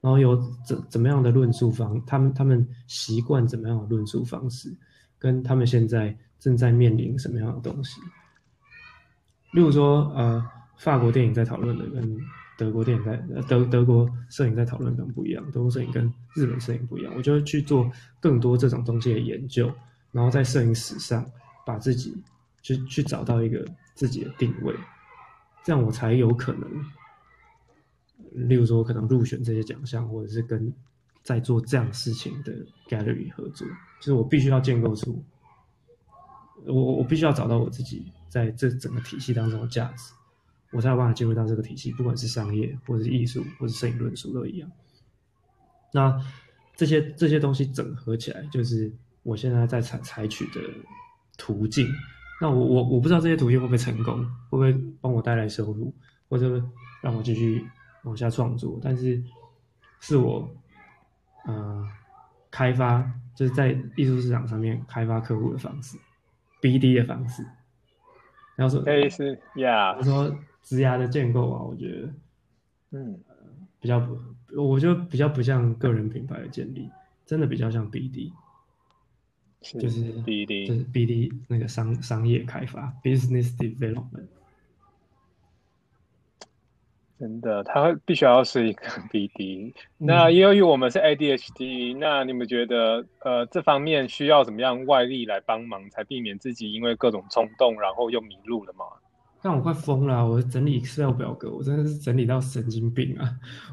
[0.00, 2.04] 然后有怎怎么样的论述方？
[2.04, 4.74] 他们他们习惯怎么样的论述方式？
[5.16, 8.00] 跟他们现在正在面临什么样的东西？
[9.52, 10.44] 例如说，呃，
[10.76, 12.18] 法国电影在讨论的跟
[12.58, 13.16] 德国电影在
[13.48, 17.12] 德德国摄影在讨论的不一样，德国摄影跟日本摄影不一样。
[17.16, 19.72] 我就会去做更多这种东西的研究，
[20.10, 21.24] 然后在摄影史上
[21.64, 22.16] 把自己
[22.62, 24.74] 去去找到一个自己的定位。
[25.62, 26.68] 这样我才有可能，
[28.48, 30.72] 例如说可能入选这些奖项，或者是跟
[31.22, 32.52] 在做这样事情的
[32.88, 35.22] gallery 合作，就是我必须要建构出，
[36.64, 40.14] 我我必须要找到我自己在这整个体系当中的价值，
[40.72, 44.70] 我才有办法进入到这个体系，不管是商业或者是艺术或者摄影论述都一样。
[45.92, 46.18] 那
[46.74, 48.90] 这些这些东西整合起来，就是
[49.22, 50.60] 我现在在采采取的
[51.40, 51.88] 途径。
[52.38, 55.92] 那我我我不知道这些途径会不会成功，会不会帮我带来收入，
[56.28, 56.62] 或者
[57.02, 57.66] 让我继续
[58.04, 58.78] 往下创作。
[58.82, 59.22] 但是
[60.00, 60.48] 是我，
[61.46, 61.86] 呃，
[62.50, 63.02] 开发
[63.34, 65.98] 就是在艺术市场上面开发客户的方式
[66.60, 67.44] ，BD 的方式。
[68.56, 69.96] 然后说，可以是，Yeah。
[69.96, 72.12] 我说职涯的建构啊，我觉得，
[72.92, 73.18] 嗯，
[73.80, 74.18] 比较不，
[74.56, 76.90] 我就比较不像个人品牌的建立，
[77.26, 78.32] 真的比较像 BD。
[79.60, 84.28] 就是 BD，就是 BD 那个商商业开发 （business development）。
[87.18, 89.74] 真的，它会必须要是一个 BD。
[89.98, 98.86] 那由于我们是 ADHD，那你们觉得呃这方面需要怎么样外力来帮忙，才避免自己因为各种冲动，然后又迷路了吗？
[99.42, 100.26] 但我快疯了！
[100.26, 103.24] 我整理 Excel 表格，我真的是整理到神经病啊！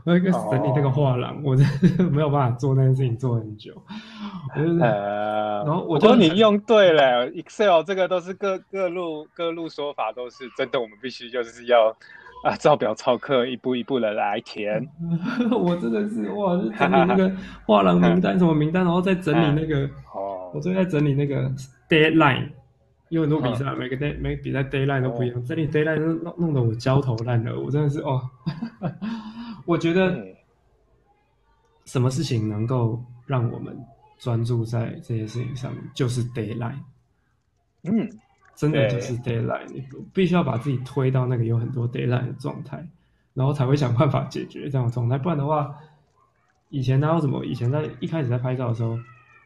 [0.05, 3.74] 我一个整理那个画廊，我真的没有办法做那件事情做很久。
[4.55, 11.89] 呃，然后我觉得你用对了，Excel 这个都是各各路各路说法都是真的，我们必须就是要
[12.45, 14.88] 啊照表操课，一步一步的来填。
[15.51, 17.30] 我真的是哇，整理那个
[17.65, 19.82] 画廊名单 什么名单，然后再整理那个
[20.15, 21.51] 哦，我最近在整理那个
[21.89, 22.51] Deadline。
[23.09, 28.21] 有很多比赛，每个 day 每比赛 dayline 都不一样，这里 dayline 弄弄得我焦头烂额，我真的是哦，
[29.65, 30.25] 我觉得
[31.85, 33.77] 什么事情能够让我们
[34.17, 36.79] 专注在这些事情上面，就是 dayline，
[37.83, 38.09] 嗯，
[38.55, 42.85] 真的就是 dayline，你必须要把自己推到那个有很多 dayline 的状态，
[43.33, 45.73] 然后才会想办法解决这样的状态，不然的话，
[46.69, 47.45] 以前哪有什么？
[47.45, 48.97] 以前在一开始在拍照的时候。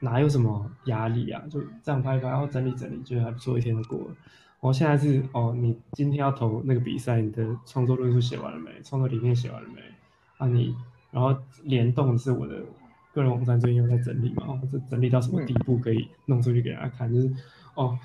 [0.02, 1.42] 哪有什么压力啊？
[1.50, 4.16] 就这样拍拍，然后整理整理，就还不错，一天就过了。
[4.60, 8.72] 我现在是哦，你今天要投那个比赛，你的创作论述写完了没？
[8.84, 9.82] 创作理念写完了没？
[10.38, 10.76] 啊，你
[11.12, 12.64] 然后联动是我的
[13.14, 14.60] 个人网站，最近又在整理嘛？
[14.72, 17.14] 这整理到什么地步可以弄出去给大家看？
[17.14, 17.32] 就是
[17.76, 17.98] 哦，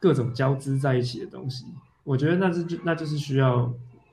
[0.00, 1.66] 各种交织在一起的东西，
[2.04, 3.72] 我觉得那是就那就是需要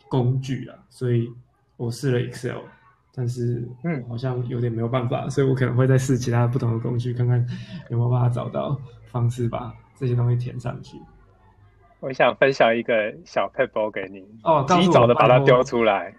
[0.10, 0.78] 工具啊。
[0.90, 1.32] 所以
[1.78, 2.60] 我试了 Excel。
[3.18, 7.40] 但是，嗯，好像有点没有办法，所以我可能会再试其他不同的工具，看看
[7.90, 10.98] 有没有办法找到方式把这些东西填上去。
[12.02, 16.14] 我想分享一个小 paper 给你哦，及早的把它丢出来，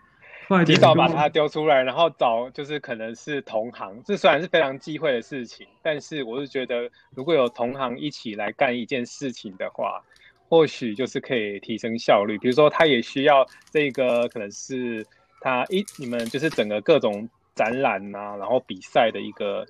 [0.64, 10.02] 及早把它丢出来，然后找就是可能是同行，这虽然是非常忌讳的事情，但是我是觉得如果有同行一起来干一件事情的话，
[10.48, 12.38] 或许就是可以提升效率。
[12.38, 15.06] 比如说，他也需要这个可能是。
[15.46, 19.64] 啊一你们就是整个各种展览呐，然后比赛的一个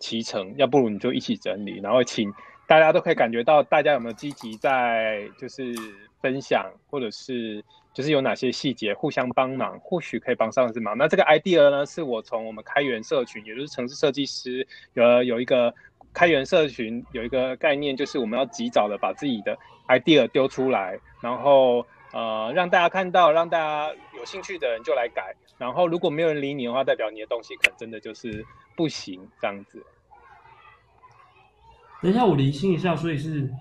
[0.00, 2.32] 骑程，要不如你就一起整理，然后请
[2.66, 5.72] 大家都可以感觉到大家有没有积极在就是
[6.20, 7.64] 分享，或者是
[7.94, 10.98] 就是有哪些细节互相帮忙，或许可以帮上是忙。
[10.98, 15.72] 那这个 idea 呢，是我从我们开源社群，也就是城市设计师有有一个
[16.12, 19.56] 开源社群有一个概念，就是我们要及早的把自己的
[19.86, 25.34] idea 丢出来，然后呃让大家看到，让大家有兴趣的人就来改。
[25.58, 28.44] 然后如果没有人理你的话，代表你的东西可能真的就是
[28.76, 29.84] 不行这样子。
[32.02, 33.52] 等一下，我理清一下，所以是，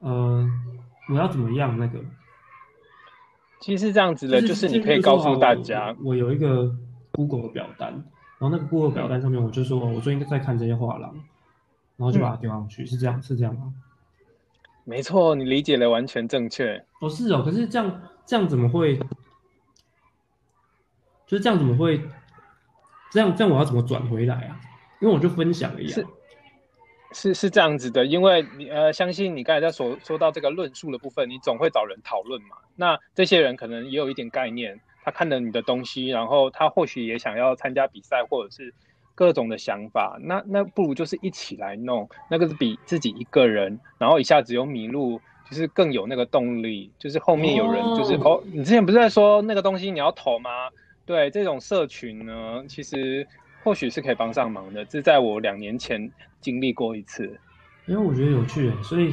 [0.00, 0.44] 呃，
[1.08, 2.00] 我要怎么样那个？
[3.60, 6.68] 其实是这样子的，就是你可以告诉大家，我有一个
[7.12, 11.14] Google 表单，然后那个 Google 表单上面我就说，我最近在看这些画廊，
[11.96, 13.72] 然后就把它丢上去，是这样，是这样吗？
[14.88, 16.82] 没错，你理解的完全正确。
[17.00, 18.96] 哦，是哦，可是这样这样怎么会？
[21.26, 22.00] 就是这样怎么会？
[23.12, 24.58] 这样这样我要怎么转回来啊？
[25.02, 26.10] 因为我就分享了一样。
[27.12, 32.56] 是是这样子的，因为你呃，相信你刚才在说说到这个论述的部分，你总会找人讨论嘛。
[32.74, 38.72] 那这些人可能也有一点概念，他看了你的东西，然后他或许也想要参加比赛，或者是
[39.18, 40.16] 各种的想法。
[40.22, 46.92] 那那不如就是一起来弄，那个是比自己一个人，然后一下子又迷路，就是更有那个动力。
[47.00, 50.50] 就是后面有人，就是哦，你之前不是在说那个东西你要投吗？
[51.04, 53.26] 对，这种社群呢，其实。
[53.64, 56.10] 或许是可以帮上忙的，这在我两年前
[56.40, 57.38] 经历过一次，
[57.86, 59.12] 因为我觉得有趣，所以，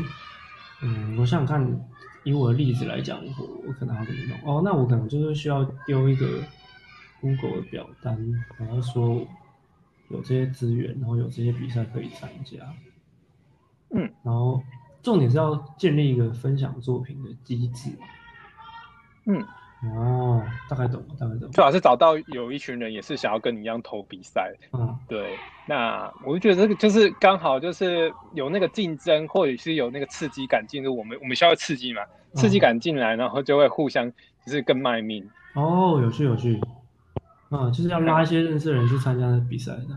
[0.84, 1.82] 嗯，我想想看，
[2.24, 4.38] 以我的例子来讲，我我可能要怎么弄？
[4.58, 6.28] 哦，那我可能就是需要丢一个
[7.20, 8.18] Google 的表单，
[8.60, 9.26] 然后说
[10.10, 12.58] 有这些资源，然后有这些比赛可以参加，
[13.92, 14.62] 嗯，然后
[15.02, 17.92] 重点是要建立一个分享作品的机制，
[19.26, 19.46] 嗯。
[19.94, 21.50] 哦，大概懂了，大概懂了。
[21.50, 24.52] 最好是找到有一群人也是想要跟你一样投比赛。
[24.72, 25.38] 嗯，对。
[25.68, 32.02] 那我就觉得这个就是刚好就是有那个竞争，或者是有那个刺激感进入我们，我们需要刺激嘛，
[32.34, 34.12] 刺激感进来，然后就会互相
[34.44, 35.30] 就是更卖命。
[35.54, 36.60] 哦，有趣有趣。
[37.64, 39.88] 嗯，就是要拉一些认识的人去参加比赛的。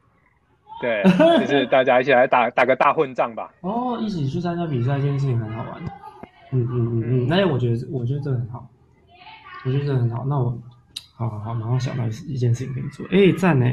[0.80, 1.02] 对，
[1.40, 3.52] 就是大家一起来打打个大混战吧。
[3.62, 5.82] 哦，一起去参加比赛这件事情很好玩。
[6.50, 8.68] 嗯嗯嗯嗯，那我觉得我觉得这很好。
[9.64, 10.56] 我觉得这很好，那我，
[11.16, 13.04] 好好好，马上想到一件事情可以做。
[13.10, 13.66] 哎，赞呢！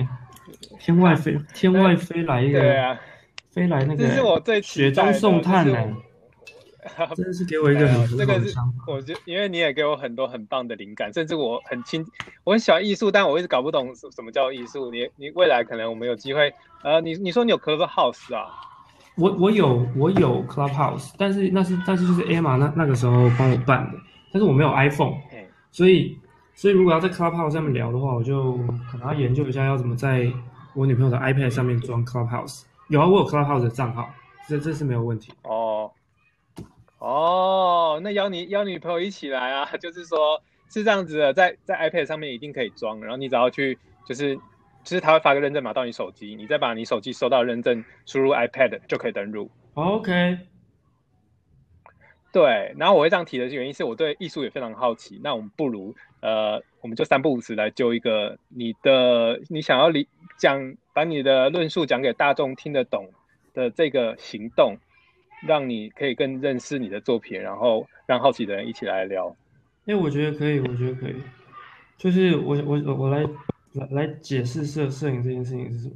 [0.80, 2.98] 天外飞，天外飞来一个，对啊，
[3.52, 5.78] 飞来那个，这是我最雪中送炭呢。
[7.16, 8.56] 真的是给我一个很这个是，
[8.88, 12.06] 我觉因为你也给我很多很棒的灵感，甚至我很亲，
[12.44, 14.92] 我很喜欢艺术，但我一直搞不懂什么叫艺术。
[14.92, 18.46] 你你未来可能我们有机会，呃，你你说你有 Clubhouse 啊？
[19.16, 23.98] 我我有我有 Clubhouse，但是那是但是就是 Emma 那那个时候帮我办的，
[24.32, 25.16] 但是我没有 iPhone。
[25.72, 26.18] 所以，
[26.54, 28.54] 所以如果要在 Clubhouse 上面聊的话，我就
[28.90, 30.32] 可能要研究一下要怎么在
[30.74, 32.64] 我女朋友的 iPad 上面装 Clubhouse。
[32.90, 34.10] 有啊，我有 Clubhouse 的账号，
[34.48, 35.34] 这这是没有问题。
[35.44, 35.92] 哦，
[37.06, 43.78] 哦，那邀你邀女朋友一起来啊， 就是说是这样子的，在在 iPad 上面一定可以装，然后你只要去，
[44.08, 44.36] 就是
[44.84, 49.52] 就是他会发个认证码到你手机，你再把你手机收到认证输入 iPad 就可以登录。
[49.76, 50.40] OK。
[52.34, 55.22] 对，然后我会这样提的原因是我对艺术也非常好奇。
[55.24, 60.08] 那我们不如，呃，我们就三不五时来就一个你的你想要理
[60.40, 63.12] 讲，把你的论述讲给大众听得懂
[63.54, 64.76] 的这个行动，
[65.42, 69.36] 让你可以更认识你的作品，然后让好奇的人一起来聊。
[69.86, 71.16] 哎，我觉得可以，我觉得可以。
[71.98, 73.24] 就是我我我我来
[73.74, 75.96] 来来解释摄摄影这件事情是什么，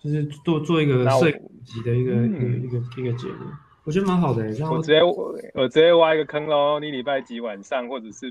[0.00, 3.46] 就是做做一个摄影级的一个一个一个一个节目。
[3.84, 6.78] 我觉得蛮好的，然后我直接我我直接挖一个坑喽。
[6.78, 8.26] 你礼拜几晚上，或者是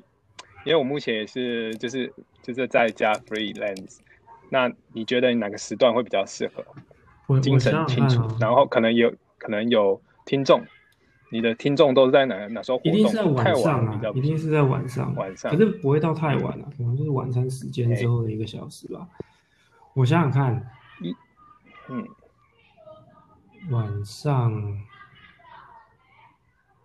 [0.64, 3.98] 因为我目前也是就是就是在家 freelance，
[4.50, 6.64] 那你觉得你哪个时段会比较适合？
[7.40, 10.64] 精神清楚，然后可能有可能有听众，
[11.32, 12.94] 你的听众都是在哪哪时候活动？
[12.94, 19.08] 一定是在晚上啊，一定是在晚上，晚上，可是不会到太晚了，可能就是晚餐时间之后的一个小时吧。
[19.96, 20.70] 我想想看，
[21.02, 21.16] 一
[21.90, 22.08] 嗯，
[23.72, 24.80] 晚上。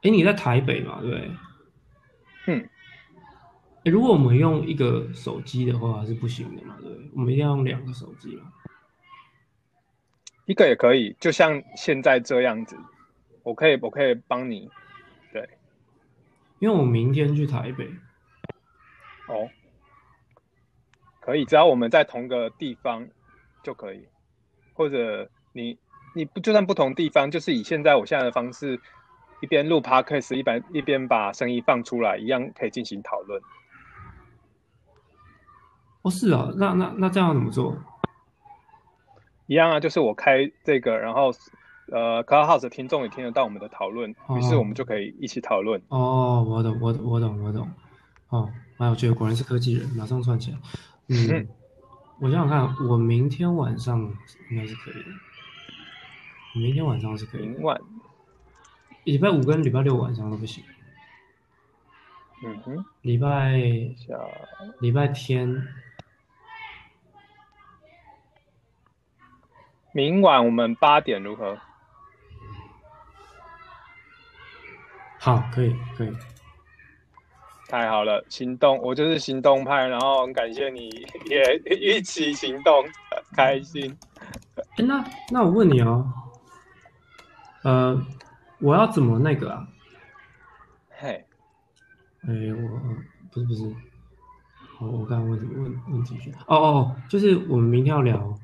[0.02, 1.00] 哎，你在台北嘛？
[1.00, 1.30] 对，
[2.46, 2.68] 嗯，
[3.84, 6.76] 如果我们用一个手机的话是不行的嘛？
[6.82, 8.52] 对，我们一定要用两个手机嘛？
[10.46, 12.76] 一个也可以，就像现在这样子，
[13.42, 14.70] 我可以，我可以帮你，
[15.32, 15.48] 对，
[16.58, 17.86] 因为我明天去台北，
[19.28, 19.48] 哦，
[21.20, 23.08] 可以，只要我们在同个地方
[23.62, 24.06] 就可以，
[24.74, 25.78] 或者你
[26.14, 28.80] 你不就算不同地方，就是以现在我现在的方式。
[29.40, 33.42] 一边录 podcast，一边一边把声音放出来，一样可以进行讨论。
[36.00, 37.76] 哦，是啊，那那那这样怎么做？
[39.46, 41.32] 一样啊，就是我开这个，然后
[41.92, 45.80] 呃，Clubhouse 的听众也听得到我们的讨论，于是我们就可以一起讨论。
[45.88, 47.70] 哦，我懂，我懂我懂，我懂。
[48.30, 50.58] 哦，蛮有趣，果然是科技人，马上串起来。
[51.08, 51.46] 嗯，
[52.20, 54.00] 我想想看，我明天晚上
[54.50, 55.10] 应该是可以的。
[56.54, 57.42] 明天晚上是可以。
[57.46, 57.78] 明晚。
[59.04, 60.64] 礼拜五跟礼拜六晚上都不行。
[62.42, 62.84] 嗯哼。
[63.02, 63.58] 礼拜
[64.80, 65.68] 礼拜天。
[69.94, 71.56] 明晚我们八点如何？
[75.20, 76.12] 好，可以，可以。
[77.68, 80.88] 太好了，行动，我就是行动派，然后很感谢你
[81.26, 82.84] 也一起行动，
[83.36, 83.96] 开心。
[84.78, 86.12] 那那我问你哦，
[87.62, 88.04] 呃，
[88.58, 89.68] 我要怎么那个啊？
[90.90, 91.24] 嘿，
[92.22, 92.80] 哎，我
[93.30, 93.62] 不是不是，
[94.80, 96.32] 我我刚刚问什么问问题去？
[96.48, 98.36] 哦哦，就是我们明天要聊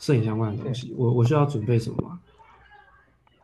[0.00, 2.18] 摄影相关的东西，我我需要准备什么吗？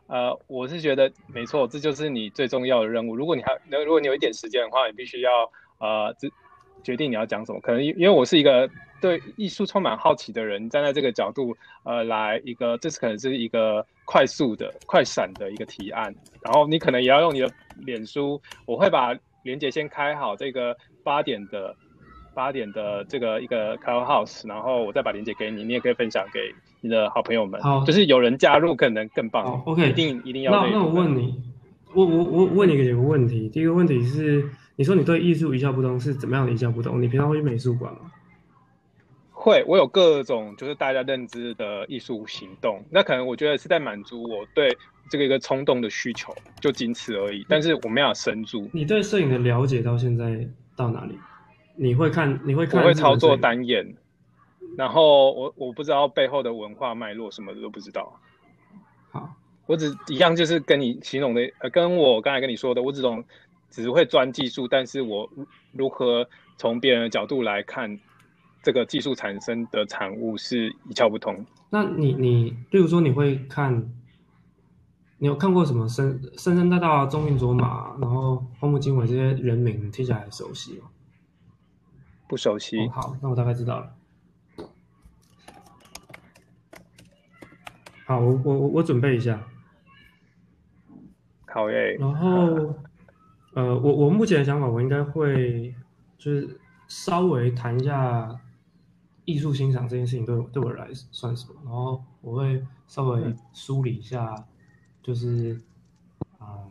[0.09, 3.14] 呃，我是觉得没错，这就是你最重要的任务。
[3.14, 5.30] 如果你还那如果你有一点时间的话，你必须要
[5.78, 6.28] 呃，这
[6.82, 7.61] 决定你要讲什么。
[7.61, 16.14] 可能因为我是一个对艺术充满好奇的人，站在这个角度呃，来一个这是可能是一个快速的、快闪的一个提案。
[16.40, 21.74] 然后你可能也要用你的脸书，我会把连接先开好，这个八点的
[22.37, 26.55] 八点的这个一个 c l house，然后我再把链接给你，你也可以分享给。
[26.82, 29.61] 你的好朋友们，好，就是有人加入可能更棒。
[29.64, 30.53] OK，一定一定要。
[30.53, 31.43] 那那我问你，
[31.95, 33.49] 我我我问你几个问题。
[33.49, 37.03] 第一个问题是，你说你对艺术一窍不通，是怎么样的一窍不通？
[37.03, 38.12] 你平常会去美术馆吗？
[39.32, 42.84] 会，我有各种就是大家认知的艺术行动。
[42.91, 44.76] 那可能我觉得是在满足我对
[45.11, 47.45] 这个一个冲动的需求，就仅此而已。
[47.49, 48.68] 但是我没有深入。
[48.72, 51.18] 你对摄影的了解到现在到哪里？
[51.77, 52.41] 你会看？
[52.45, 52.81] 你会看？
[52.81, 53.97] 我会操作单眼。
[54.77, 58.20] 然后我我不知道背后的文化脉络什么的都不知道。
[59.11, 63.24] 好，我只一样就是跟你形容的，呃，跟我刚才跟你说的，我只懂
[63.70, 65.31] 只会钻技术，但是我
[65.72, 67.99] 如何从别人的角度来看
[68.62, 71.47] 这个技术产生的产物是一窍不通。
[71.70, 73.91] 那你你，例如说你会看，
[75.16, 80.89] 你有看过什么深深深大道、中运卓玛，然后荒木经纬这些人名听起来熟悉吗？
[82.29, 82.89] 不熟悉。
[82.89, 83.95] 好，那我大概知道了。
[88.07, 89.47] 好，我我我我准备一下。
[91.47, 91.95] 好耶。
[91.95, 92.74] 然后，
[93.55, 95.74] 呃，我我目前的想法，我应该会
[96.18, 98.39] 就是稍微谈一下
[99.24, 101.55] 艺术欣赏这件事情对我对我来算什么。
[101.64, 104.47] 然后我会稍微梳理一下，
[105.03, 105.61] 就是
[106.39, 106.68] 啊，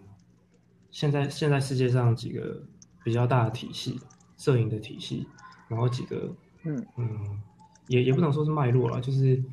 [0.91, 2.63] 现在现在世界上几个
[3.03, 3.99] 比较大的体系，
[4.37, 5.27] 摄影的体系，
[5.67, 7.39] 然后几个嗯嗯，
[7.87, 9.43] 也也不能说是脉络了，就是。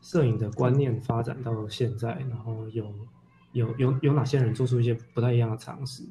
[0.00, 2.86] 摄影的观念发展到现在，然后有
[3.50, 6.04] 有有有哪些人做出一些不太一样的尝试，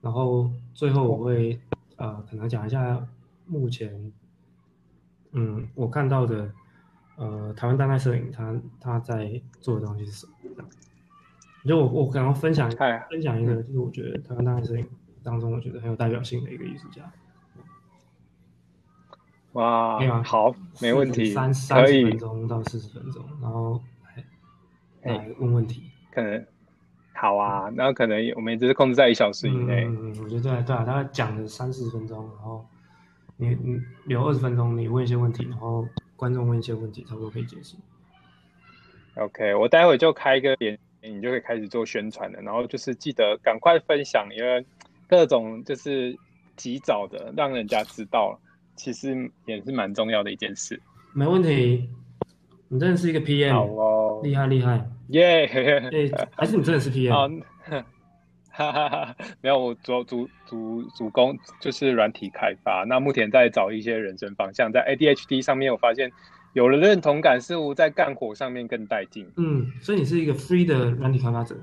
[0.00, 1.60] 然后最后我会
[1.96, 3.06] 呃可能讲一下
[3.46, 4.10] 目前
[5.32, 6.50] 嗯我看到的
[7.16, 10.26] 呃台湾当代摄影他他在做的东西是什
[10.56, 10.64] 么？
[11.66, 12.70] 就我我可能分享
[13.10, 14.88] 分享一个就是我觉得台湾当代摄影
[15.22, 17.12] 当中我觉得很有代表性的一个艺术家。
[19.54, 23.80] 哇，好，没问题，三三十分钟到四十分钟，然后
[25.02, 26.44] 来来问问题，可能
[27.14, 29.84] 好啊，然后可能我们也只是控制在一小时以内。
[29.84, 32.66] 嗯嗯，我觉得对对啊，大概讲了三四十分钟，然后
[33.36, 35.86] 你你留二十分钟，你问一些问题，然后
[36.16, 37.76] 观众问一些问题，差不多可以结束。
[39.14, 44.66] OK，我待会就开一个点，你就可以开始做宣传了，然后就是记得赶快分享，因为
[45.06, 46.18] 各种就是
[46.56, 48.36] 及早的让人家知道。
[48.76, 50.80] 其实也是蛮重要的一件事。
[51.12, 51.88] 没问题，
[52.68, 55.46] 你真的是一个 PM，好哦，厉害厉害，耶！
[56.36, 57.42] 还是你真的是 PM？
[58.56, 62.84] 哈哈哈，没有，我主主主主攻就是软体开发。
[62.84, 66.10] 那目前在找一些人生方向，在 ADHD 上面，我发现
[66.52, 69.28] 有了认同感，似乎在干活上面更带劲。
[69.36, 71.56] 嗯，所以你是一个 free 的软体开发者，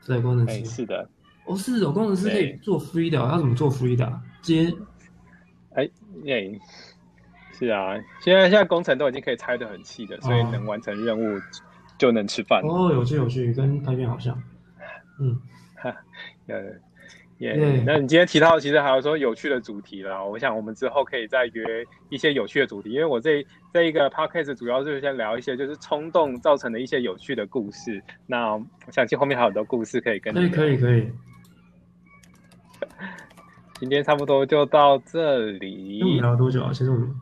[0.00, 0.64] 在工程师。
[0.64, 1.08] 是的，
[1.46, 4.20] 哦，是哦，工程师可以做 free 的，要怎么做 free 的？
[4.40, 4.72] 接。
[6.26, 6.60] 哎，耶，
[7.52, 11.40] 是啊，现在现在工程都已经可以拆的很细的，所以能完成任务
[11.98, 12.62] 就能吃饭。
[12.64, 14.36] 哦，有趣有趣，跟台片好像。
[15.20, 15.38] 嗯，
[15.76, 15.94] 哈，
[16.48, 16.56] 呃，
[17.38, 28.02] 耶，那你今天提到其实还有说有趣的主题了，我想我们之后可以再约一些有趣的主题，因为我这这一个 podcast 主要就是先聊一些就是冲动造成的一些有趣的故事。
[28.26, 30.32] 那我相信后面还有很多故事可以跟。
[30.34, 31.08] 可以可以可以。
[33.82, 36.00] 今天差不多就到这里。
[36.04, 36.70] 你聊了多久啊？
[36.72, 37.12] 其实我们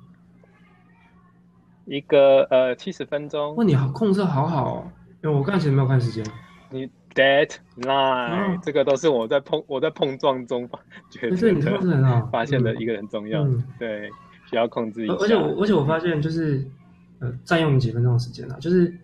[1.87, 3.57] 一个呃七十分钟。
[3.57, 4.93] 哇，你好控制好好哦，
[5.25, 6.23] 因为我刚才其实没有看时间。
[6.69, 10.69] 你 deadline 这个都是我在碰我在碰撞中
[11.09, 13.43] 觉得你控制很好，发现的一个很重要。
[13.79, 14.11] 对，
[14.45, 15.15] 需要控制一下。
[15.15, 16.63] 而且我而且我发现就是
[17.21, 18.95] 呃占用几分钟的时间啊，就是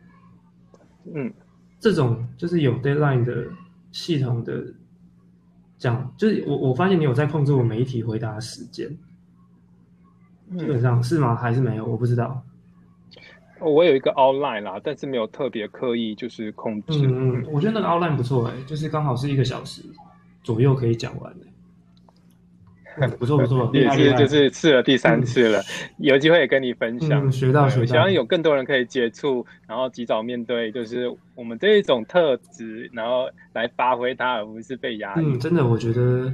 [1.14, 1.32] 嗯
[1.80, 3.46] 这种就是有 deadline 的
[3.92, 4.62] 系统的
[5.78, 8.88] 讲，就是我我发现你有在控制我每一题回答的时间，
[10.56, 11.34] 基本上是吗？
[11.34, 11.84] 还是没有？
[11.84, 12.42] 我不知道。
[13.60, 17.06] 我有一个 outline 啦，但是没有特别刻意就是控制。
[17.06, 19.82] 嗯嗯，我觉得那个 outline 不错哎，就是刚好是一个小时
[20.42, 21.46] 左右可以讲完的。
[23.18, 25.62] 不 错不错，也是就是试了第三次了，
[25.98, 35.24] 有机会也跟你分享，学到学到，希望有更多人可以接触，然后及早面对，就是我们这一种特质，然后来发挥它，而不是被压抑。
[35.24, 36.32] 嗯，真的，我觉得，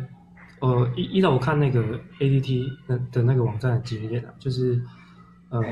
[0.60, 1.80] 呃，依依照我看那个
[2.20, 4.80] A D T 的的那个网站的经验啊，就是，
[5.50, 5.62] 呃。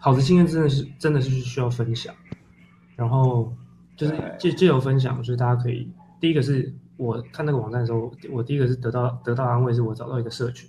[0.00, 2.14] 好的经验真的是真的是需要分享，
[2.94, 3.52] 然后
[3.96, 10.68] 就是借借由分享，就是大家可以第一个是我看那个网站的时候，我第一个是得到得到安慰，是我找到一个社群，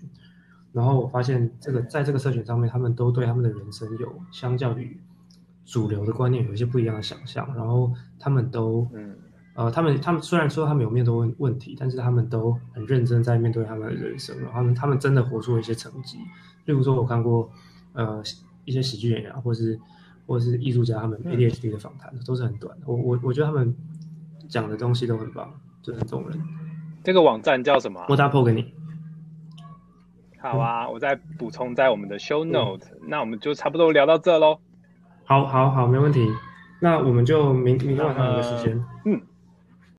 [0.72, 4.97] 然后我发现这个在这个社群上面，他们都对他们的人生有相较于
[5.65, 9.15] 主流的观念有一些不一样的想象，然后他们都嗯
[9.56, 16.18] 呃他们他们虽然说他们有面对问问题，但是他们都很认真在面对他们的人生，然后他们他们真的活出了一些成绩，
[16.65, 17.51] 例如说我看过
[17.93, 18.23] 呃。
[18.65, 19.80] 一些喜剧演员，或是
[20.27, 22.84] 或是艺术家，他们 ADHD 的访谈都是很短的。
[22.85, 23.76] 我我我觉得他们
[24.47, 25.51] 讲的东西都很棒，
[25.90, 26.40] 就很动人。
[27.03, 28.06] 这个网站叫什么？
[28.10, 28.74] 我打破给你。
[30.40, 32.86] 好啊，我再补充在我们的 show note。
[33.07, 34.60] 那我们就差不多聊到这喽。
[35.26, 36.30] 好，好，好，没问题。
[36.82, 38.86] 那我们就明明天晚上有个时间。
[39.06, 39.22] 嗯，